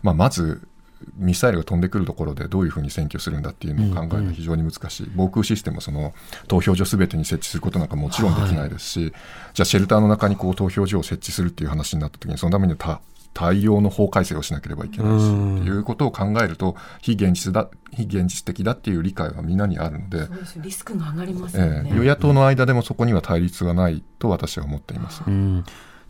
[0.02, 0.68] まあ、まず
[1.16, 6.12] ミサイルが飛んでくるところでどういうふうに選挙するんだっていうのを考えるのは非常に難しい、防空システムをその
[6.48, 9.12] 投票所すべてに設置することなんかもちろんできないですし、はい、
[9.54, 13.00] じゃあシェルターの中にこう投票所を設置するっていう話になった時にそのためには
[13.34, 20.28] 対応の法改正をしなければいけないしっていうことを考えると非現実だ非現実的だっていう理解はみんなにあるので
[20.58, 25.22] リスクが上がりますよね、えー、与野党の間でもそこには対立がないと私は思っています。
[25.24, 25.32] ちな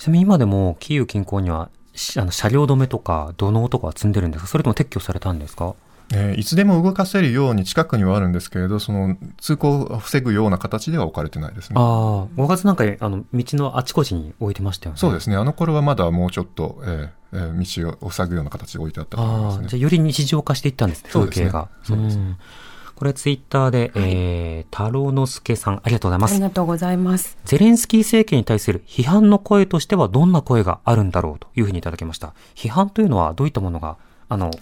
[0.09, 1.71] みに今でもキーウ近郊には
[2.17, 4.49] あの車両止めとか土のうとか積んでるんですか？
[4.49, 5.75] それとも撤去されたんですか？
[6.15, 11.77] えー、いつでも動かせるように近くにはあるんですけれど、その通行を防ぐような形では置かれてないですね。
[11.79, 14.99] ああ、5月なんかあの道のあちこちに置いてましたよね。
[14.99, 15.37] そうですね。
[15.37, 21.69] あの頃はまだもうちょっと、えーえー、道を塞ぐような形で置いてあったと思います、ね、じゃより日常化していったんですね、風景が。
[21.83, 22.37] そうですね。
[22.95, 26.33] これツイッターで、はい、えー、太郎之助さん、ありがとうございます。
[26.33, 27.37] ありがとうございます。
[27.45, 32.35] ゼレンスキー政権に対する批判の声としてはどんな声があるんだろうというふうにいただきました。
[32.55, 33.97] 批判というのはどういったものが、
[34.29, 34.53] あの、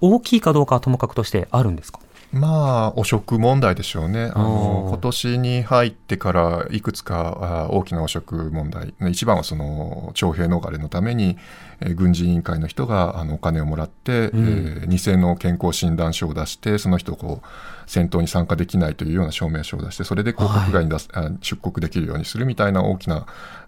[0.00, 2.00] 大きいかどうかはともかくとしてあるんですか？
[2.32, 4.30] まあ、汚職問題でしょうね。
[4.32, 8.94] あの、今年に入ってからいくつか大きな汚職問題。
[9.10, 11.38] 一番はその、徴兵逃れのために、
[11.80, 14.48] えー、軍事委員会の人があのお金をもらって、うん、
[14.82, 17.46] えー、偽の健康診断書を出して、その人をこう、
[17.86, 23.26] 戦闘に参加できないというような証明書を出して、それでこう国外に出す、はい、出国できるようにするみたいな大きな、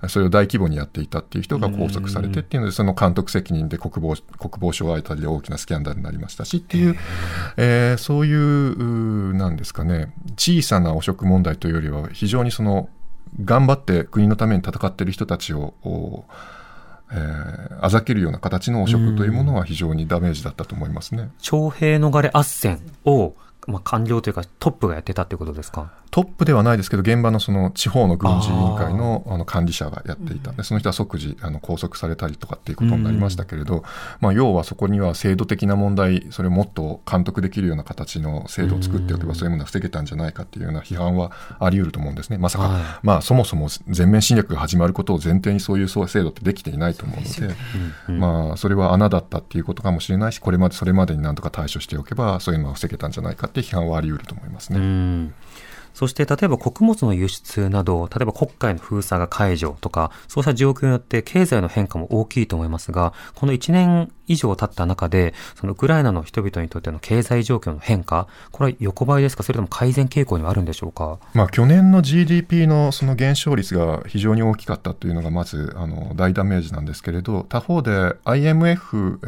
[0.08, 6.96] それを大規模にやっていたっていう人が拘束されてっていうので、その監督責任で国防国防省あたりで大きなスキャンダルになりましたしっていう、
[7.56, 12.88] えー、そういう、なんですかね、小さな汚職問題というよりは、非常にその、
[13.44, 15.74] 頑張って国のために戦っている人たちを
[17.14, 21.30] えー、あざけるような形の汚職というものは非常にダメージだったと思いますね。
[21.38, 23.34] 徴兵逃れ斡旋を
[23.66, 25.92] まあ、官僚というかトップがやってたってことですか？
[26.10, 30.52] トップではないですけど、現場のその地方の軍事委員会のあの管理者がやっていた。
[30.52, 33.82] で、その人は即時あの拘束されたりとかっていうことになりましたけれど、
[34.20, 42.36] まあ、要はそこには制度的な問題、それをもっと監督できるような形の制度を作っておけば、そういうものは防げたんじゃないかっていうような批判はあり得ると思うんですね。
[42.36, 47.54] まさか、はい、まあ、そもそも全面侵略が始まることを前提にそういう制度ってできていないと思うので、
[48.08, 55.30] うんうん、まあ、それは穴だったっていうことかもしれないし、これまでそれまでになんとか対処しておけば、そういうのは防げたんじゃないかって批判はあり得ると思いますね。
[55.94, 71.18] そして例えば穀物の輸出など、例えば国会の封鎖が解除とか、そうした状況によって経済の変化も大きいと思いますが、この1年以上経った中で、そのウクライナの人々にとっての経済状況の変化、これは横ばいですか、それとも改善傾向にはあるんでしょうか？
[71.34, 79.26] まあ、去年の GDP のその減少率が非常に大きかったというのが、まずあの大ダメージなんですけれど、他方で IMF、え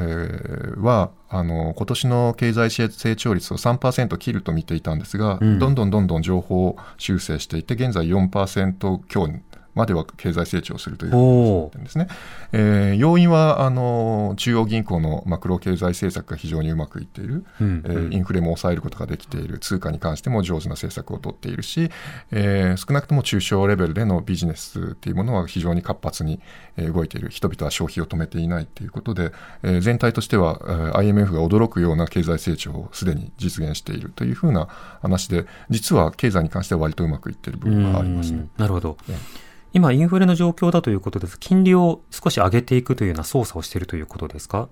[0.76, 9.26] ー、は、あの今年の経済成長率を3%切ると見ていたんですが、うん、どんどんどんどん情報修正していて、現在4%強
[9.74, 12.08] までは経済成長するというですね。
[12.52, 21.90] えー、要因はあの中央銀行のマクロ経済政策が非常にうまくいっている、うん、えー、インフレも抑えることができている、通貨に関しても上手な政策を取っているし、
[22.30, 26.40] えー、少なくとも中小レベルでのビジネスっていうものは非常に活発に
[26.76, 34.68] 動いている、人々は消費を止めていないということで、えー、全体としては IMF が驚くような経済成長をすでに実現しているというふうな
[35.02, 38.46] 話で、実は経済に関しては割とうまくいっている部分がありますね。
[38.56, 38.96] なるほど。
[39.08, 39.43] ね
[39.74, 41.38] 今、インフレの状況だということです。
[41.38, 44.68] 金利を少し上げていくというような操作をしているということですか、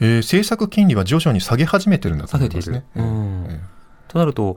[0.00, 2.84] えー、政策金利は徐々に下げ始めてるんだと思いますね。
[2.94, 3.08] 下げている。
[3.08, 4.56] うんえー、となると、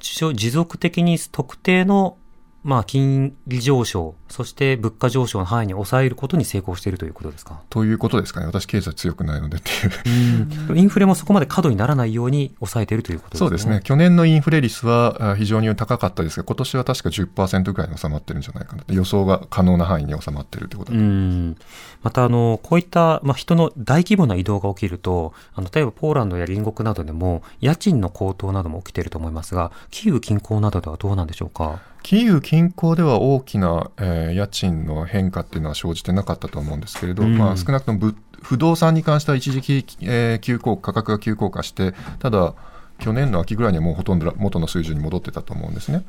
[0.00, 2.16] 持続的に特定の
[2.64, 7.60] まあ、金利上昇、そして物価上昇の範囲に抑えることに成功しているということですか？
[7.70, 9.70] ということですかね、私、経済強くないのでって
[10.08, 10.76] いう。
[10.78, 13.48] インフレもそこまで過度にならないように抑えているということですね。
[13.48, 21.56] そうですね、去年のインフレ率は非常に高かったですが、今年は確か10%ぐらいに収まってるんじゃないかな予想が可能な範囲に収まっているということうん。
[22.02, 31.80] またあの、こういった、まあ、人の大規模な移動が起きると、あの例えばポーランドや隣国などでも、家賃の高騰なども起きていると思いますが、キーウ近郊などではどうなんでしょうか？
[32.02, 42.54] キーウ近郊では大きな、えー、家賃の変化っていうのは生じてなかったと思うんですけれど、うん、まあ、少なくとも不動産に関しては一時期、えー、急降価格が急降下して、ただ、
[42.98, 46.04] 去年の秋ぐらいにはもうほとんど元の水準に戻ってたと思うんですね。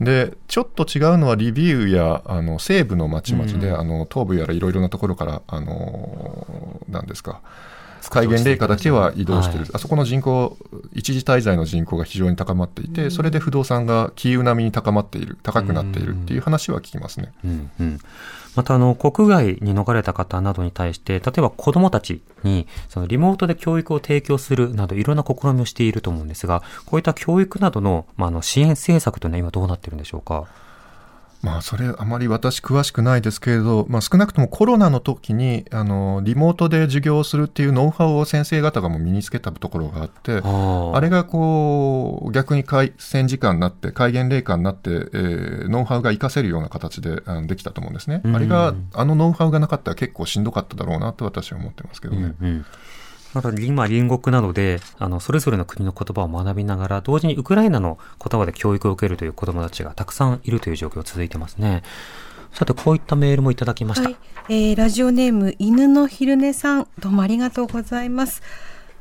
[0.00, 7.40] で、ちょっと違うのはリビウやあの西部の町々で、うん、あの東部やらいろいろなところから、あのなんですか、
[8.10, 10.56] 海源冷夏だけは移動してる、はい、あそこの人口、
[10.92, 17.32] 一時滞在の人口が非常に高まっていて、それで不動産がキーウ並みに高まっている、高くなっているっていう話は聞きますね。
[17.44, 18.00] うんうん
[18.56, 30.48] またあの国外に逃れた方などに対して、例えば子供たちにそのリモートで教育を提供するなどいろんな試みをしていると思うんですが、こういった教育などの,、まあ、あの支援政策というのは今どうなっているんでしょうか？
[31.40, 42.64] まあ、それ、あまり私、詳しくないですけれど、まあ、少なくともコロナの時にあのリモートで授業をするっていうノウハウを先生方がも身につけたところがあって、あれがこう逆に
[42.98, 48.20] 戦時間になって、戒厳令下になって、えー、ノウハウが活かせるような形であのできたと思うんですね。
[48.24, 52.34] あれが、あのノウハウがなかったら結構しんどかっただろうなと私は思ってますけどね。
[52.40, 52.66] うんうん
[53.34, 61.82] また今、隣国などで、あの、それぞれの国の言葉を学びながら、同時にウクライナの言葉で教育を受けるという子供たちがたくさんいるという状況が続いてますね。
[62.52, 64.08] さて、こういったメールもいただきました。
[64.08, 64.16] はい、
[64.48, 68.42] えー、ラジオネーム、犬の昼寝さん、どうもありがとうございます。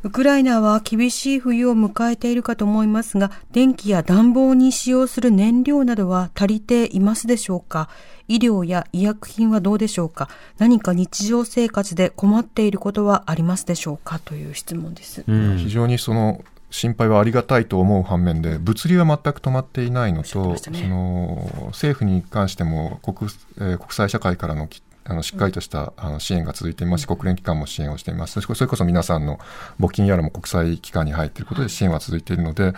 [0.04, 7.90] ウクライナは厳しい冬を迎えているかと思いますが、電気や暖房に使用する燃料などは足りていますでしょうか？
[8.28, 10.30] 医療や医薬品はどうでしょうか？
[10.60, 14.20] 何か日常生活で困っていることはありますでしょうか？
[14.20, 15.24] という質問です。
[15.26, 24.68] 非常にその心配はありがたいと思う反面で物流は全く止まっていないのと、ね、その政府に関しても国,、えー、国際社会からの
[25.08, 27.02] あのしっかりとしたあの支援が続いています。
[27.02, 28.40] し、国連機関も支援をしています。
[28.42, 29.40] それこそ皆さんの
[29.80, 32.74] 募金やらも国際機関に入っていることで支援は続いているので、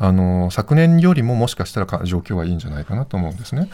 [0.00, 3.68] あの昨年よりももしかしたら状況はいいんじゃないかなと思うんですね。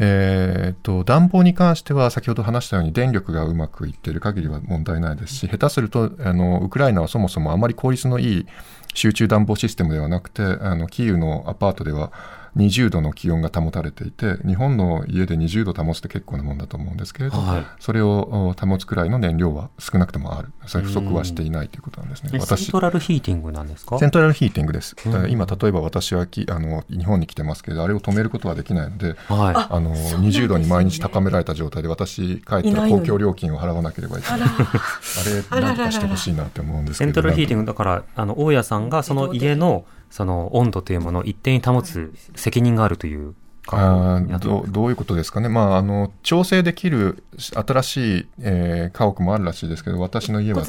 [0.00, 8.46] えーと、暖房に関しては先ほど話したように電力がうまくいっている限りは問題ないですし下手するとあのウクライナはそもそもあまり効率のいい
[8.94, 12.12] 集中暖房システムではなくてあのキーウのアパートでは
[12.56, 20.52] 20度の気温が保たれていて日本の家で20度保つって結構なもんだと思うんですけれど、はい、それを保つくらいの燃料は少なくともある。
[20.66, 22.30] それ不足はしていないということなんですね。
[22.38, 23.98] 私セントラルヒーティングなんですか？
[23.98, 34.40] セントラルヒーティングです、うん、今例えば私はきあの日本に来てますけどあれを止めることはできないので、はい、あの20度に毎日高められた状態で私帰ったら公共料金を払わなければいけない。
[34.40, 39.84] あれ何とかしてほしいなって思うんですけどセントラルヒーティングだからあの大家さんがその家の
[40.14, 43.34] その温度というものを一定に保つ責任があるという
[43.66, 50.62] あどどういうことですかね、まあ、あの調整できる新しい、えー、家屋もあるらしいですけど、私の家は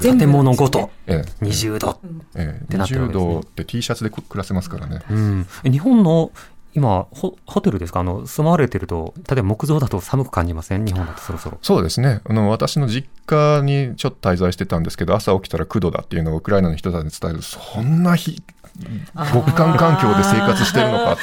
[0.00, 0.90] 建物ごと。
[1.08, 1.98] 20度、
[2.36, 5.00] ええ、20度って T シャツで暮らせますからね。
[5.10, 6.30] うん、日本の
[6.74, 8.00] 今ホ、ホテルですか？
[8.00, 10.84] あの、住まわれてると、例えば木造だと寒く感じません？
[10.84, 11.58] 日本だとそろそろ。
[11.62, 12.20] そうですね。
[12.24, 18.42] あの、私の実家にちょっと滞在してたんですけど、朝起きたら9度だっていうのをウクライナの人たちに伝えると、そんな日、
[19.32, 21.16] 極寒環境で生活してるのか。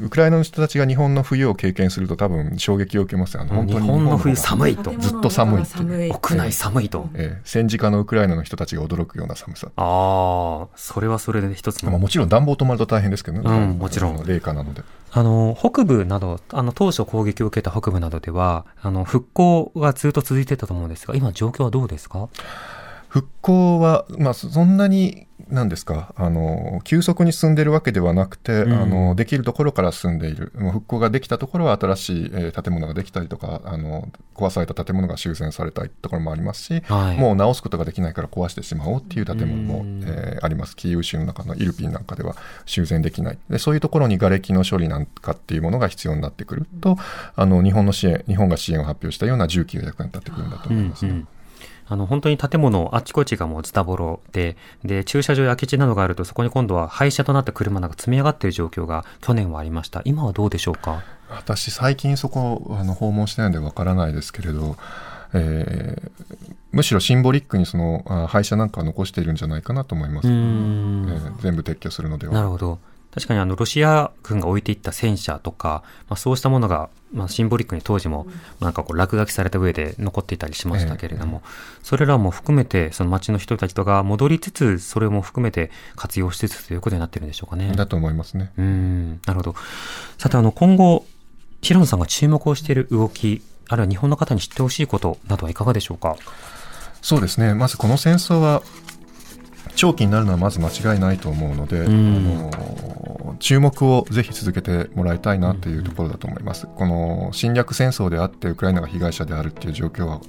[0.00, 4.92] ウクライナの人たちが日本の冬を経験すると多分衝撃を受けますよ、本当に日本の冬寒いと。
[4.96, 5.64] ずっと寒い
[6.10, 9.68] 屋内寒いと、ええ、戦時下のウクライナの人たちが驚くような寒さ。
[9.76, 14.24] ああそれはそれで一つの、まあ、もちろん暖房止まると大変ですけどね、うん、もちろん。
[14.24, 14.82] 冷夏なので。
[15.10, 22.28] あの北部などあの当初攻撃を受けた北部などではあの復興がずっと続いてたと思うんですが今状況はどうですか？
[23.08, 26.12] 復興は、まあ、そんなに何ですか？
[26.16, 30.52] あの急速に進んでいるわけではなくて、うん、あのできるところから進んでいる。
[30.54, 40.76] 復興ができたところは新しい、えー、建物ができたりとかあの壊された建物が修繕されたところもありますし、はい、もう直すことができないから壊してしまおうっていう建物も、うん、えー、あります。
[40.76, 42.36] キーウ州の中のイルピンなんかでは
[42.66, 43.38] 修繕できない。
[43.48, 46.96] でそういうところに瓦礫の処理なんかっていうものが必要になってくると
[47.36, 51.10] あの日本の支援日本が支援を発表したような重機が役に立ってくるんだと思いますね。
[51.12, 51.28] うんうん
[51.86, 60.02] あの、本当に建物、あっちこっちがもうズタボロで、で、駐車場や空き地などがあると、そこに今度は廃車となった車なんか積み上がっている状況が去年はありました。
[60.04, 61.02] 今はどうでしょうか？
[61.28, 64.76] 私、最近そこ、あの、訪問してないんでわからないですけれど、
[65.36, 66.10] えー、
[66.70, 72.34] むしろシンボリックにその廃車なんか残しているんじゃないかなと思います、えー、全部撤去するのでは。
[72.34, 72.78] なるほど
[73.14, 78.26] 確かにあのロシア軍が置いていった戦車とか、まあ、そうしたものが、まあ、シンボリックに当時も
[78.58, 81.42] なんかこう落書きされた上で残っていたりしましたけれども、
[81.82, 87.72] それらも含めてその町の人たちとか戻りつつそれも含めて活用しつつということになってるんでしょうかね。
[87.76, 88.52] だと思いますね。
[88.58, 89.54] うんなるほど
[90.18, 91.06] さてあの今後
[91.62, 96.16] 平野さんが注目をしている動きあるいは日本の方に知ってほしいことなどはいかがでしょうか？
[97.00, 98.62] そうですねまずこの戦争は
[99.74, 106.66] 長期になるのはまず間違いないと思うので、あの注目をぜひ続けてもらいたいなというところだと思います。
[106.66, 110.20] この侵略戦争であってウクライナが被害者であるっていう状況は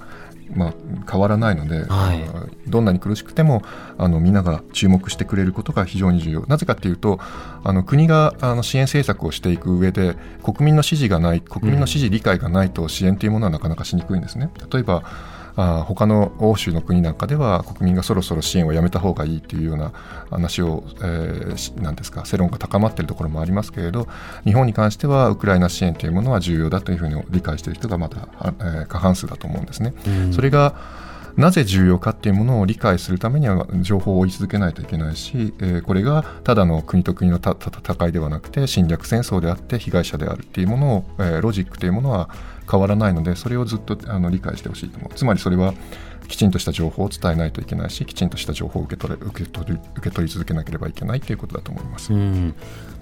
[0.54, 0.74] まあ、
[1.10, 3.62] 変わらないので、はい、どんなに苦しくても
[3.98, 7.18] あのみんなが注目してくれることが非常に重要なぜかというと
[7.64, 14.50] あの国があの支援政策をしていく上で国民の支持がない国民の支持理解がないと支援というものはなかなかしにくいんですね。
[14.72, 15.02] 例えば
[15.56, 19.92] あ他の欧州の国なんかでは国民がそろそろ支援をやめた方がいいというような
[20.30, 24.06] 話を、えー、なんですか世論が高まっているところもありますけれど
[24.44, 29.94] 日本に関してはウクライナ支援というものは重要だというふうに理解している人がまだ、えー、過半数だと思うんですね。
[30.32, 30.74] それが
[31.36, 42.30] なぜ重要かっていうものを理解するためには情報を追い続けないといけないし、えー、これがただの国と国の戦いではなくて侵略戦争であって被害者であるっていうものを、えー、ロジックというものは
[42.70, 45.74] 変わらないのでそれをずっとあの理解してほしいと思うつまりそれは
[46.28, 52.12] きちんとした情報を伝えないといけないしきちんとした情報を受け取れ受け取り受け取り続けなければいけないということだと思います。
[52.12, 52.54] うん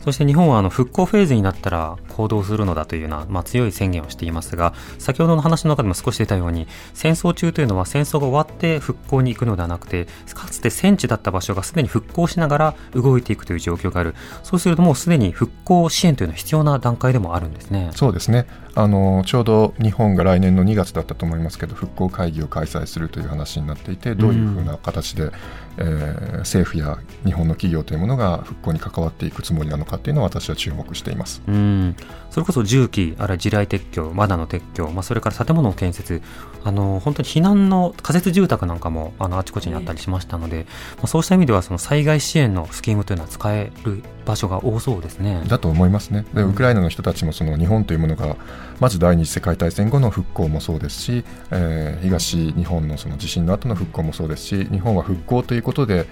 [0.04, 14.14] そして日本はあの復興フェーズになったら行動するのだというような、まあ、強い宣言をしていますが先ほどの話の中でも少し出たように戦争中というのは戦争が終わって復興に行くのではなくてかつて戦地だった場所がすでに復興しながら動いていくという状況がある。
[14.42, 17.90] そうするともうすでに復興支援というのは必要な段階でもあるんですね。
[17.94, 18.46] そうですね。
[18.76, 25.30] あのちょうど日本が来年の2月だったと思いますけど復興会議を開催するという話になっていてどういうふうな形で、
[25.78, 31.42] えー、政府や日本の企業というものが復興に関わっていくつもりなのかっていうのを私は注目しています。
[31.46, 31.96] うん。
[32.30, 36.22] それこそ重機あるいは地雷撤去罠の撤去、まあ、それから建物の建設。
[36.64, 40.66] あの本当に避難の仮設住宅なんかもあのあちこちにあったりしましたので、
[40.96, 45.42] まあ、そうした意味ではその災害支援のスキームというのは使える場所が多そうですね。
[45.46, 46.24] だと思いますね。
[46.32, 48.36] でウクライナの人たちもその日本というものが
[48.80, 56.06] まず第二次世界大戦後の復興もそうですし、えー、東日本のその地震の後の復興もそうですし日本は復興ということで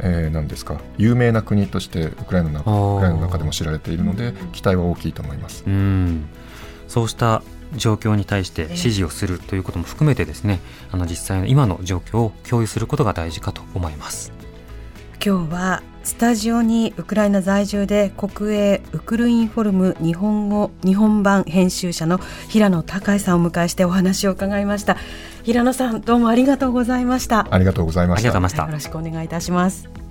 [0.00, 0.80] えー、なんですか？
[0.98, 5.64] 有名な国としてウクライナのウクライナの中でも知られているので期待は大きいと思います。
[5.66, 6.26] うん。
[6.88, 7.42] そうした
[7.74, 10.60] 状況に対して支持をするということも含めてですね
[10.92, 14.32] あの実際の今の状況を共有することが大事かと思います。
[15.24, 24.96] 今日はスタジオにウクライナ在住で国営ウクルインフォルム日本語日本版編集者の平野隆さんをお迎えしてお話を伺いました。
[25.42, 27.48] 平野さんどうもありがとうございました。
[27.50, 28.66] ありがとうございました。
[28.66, 30.05] よろしくお願いいたします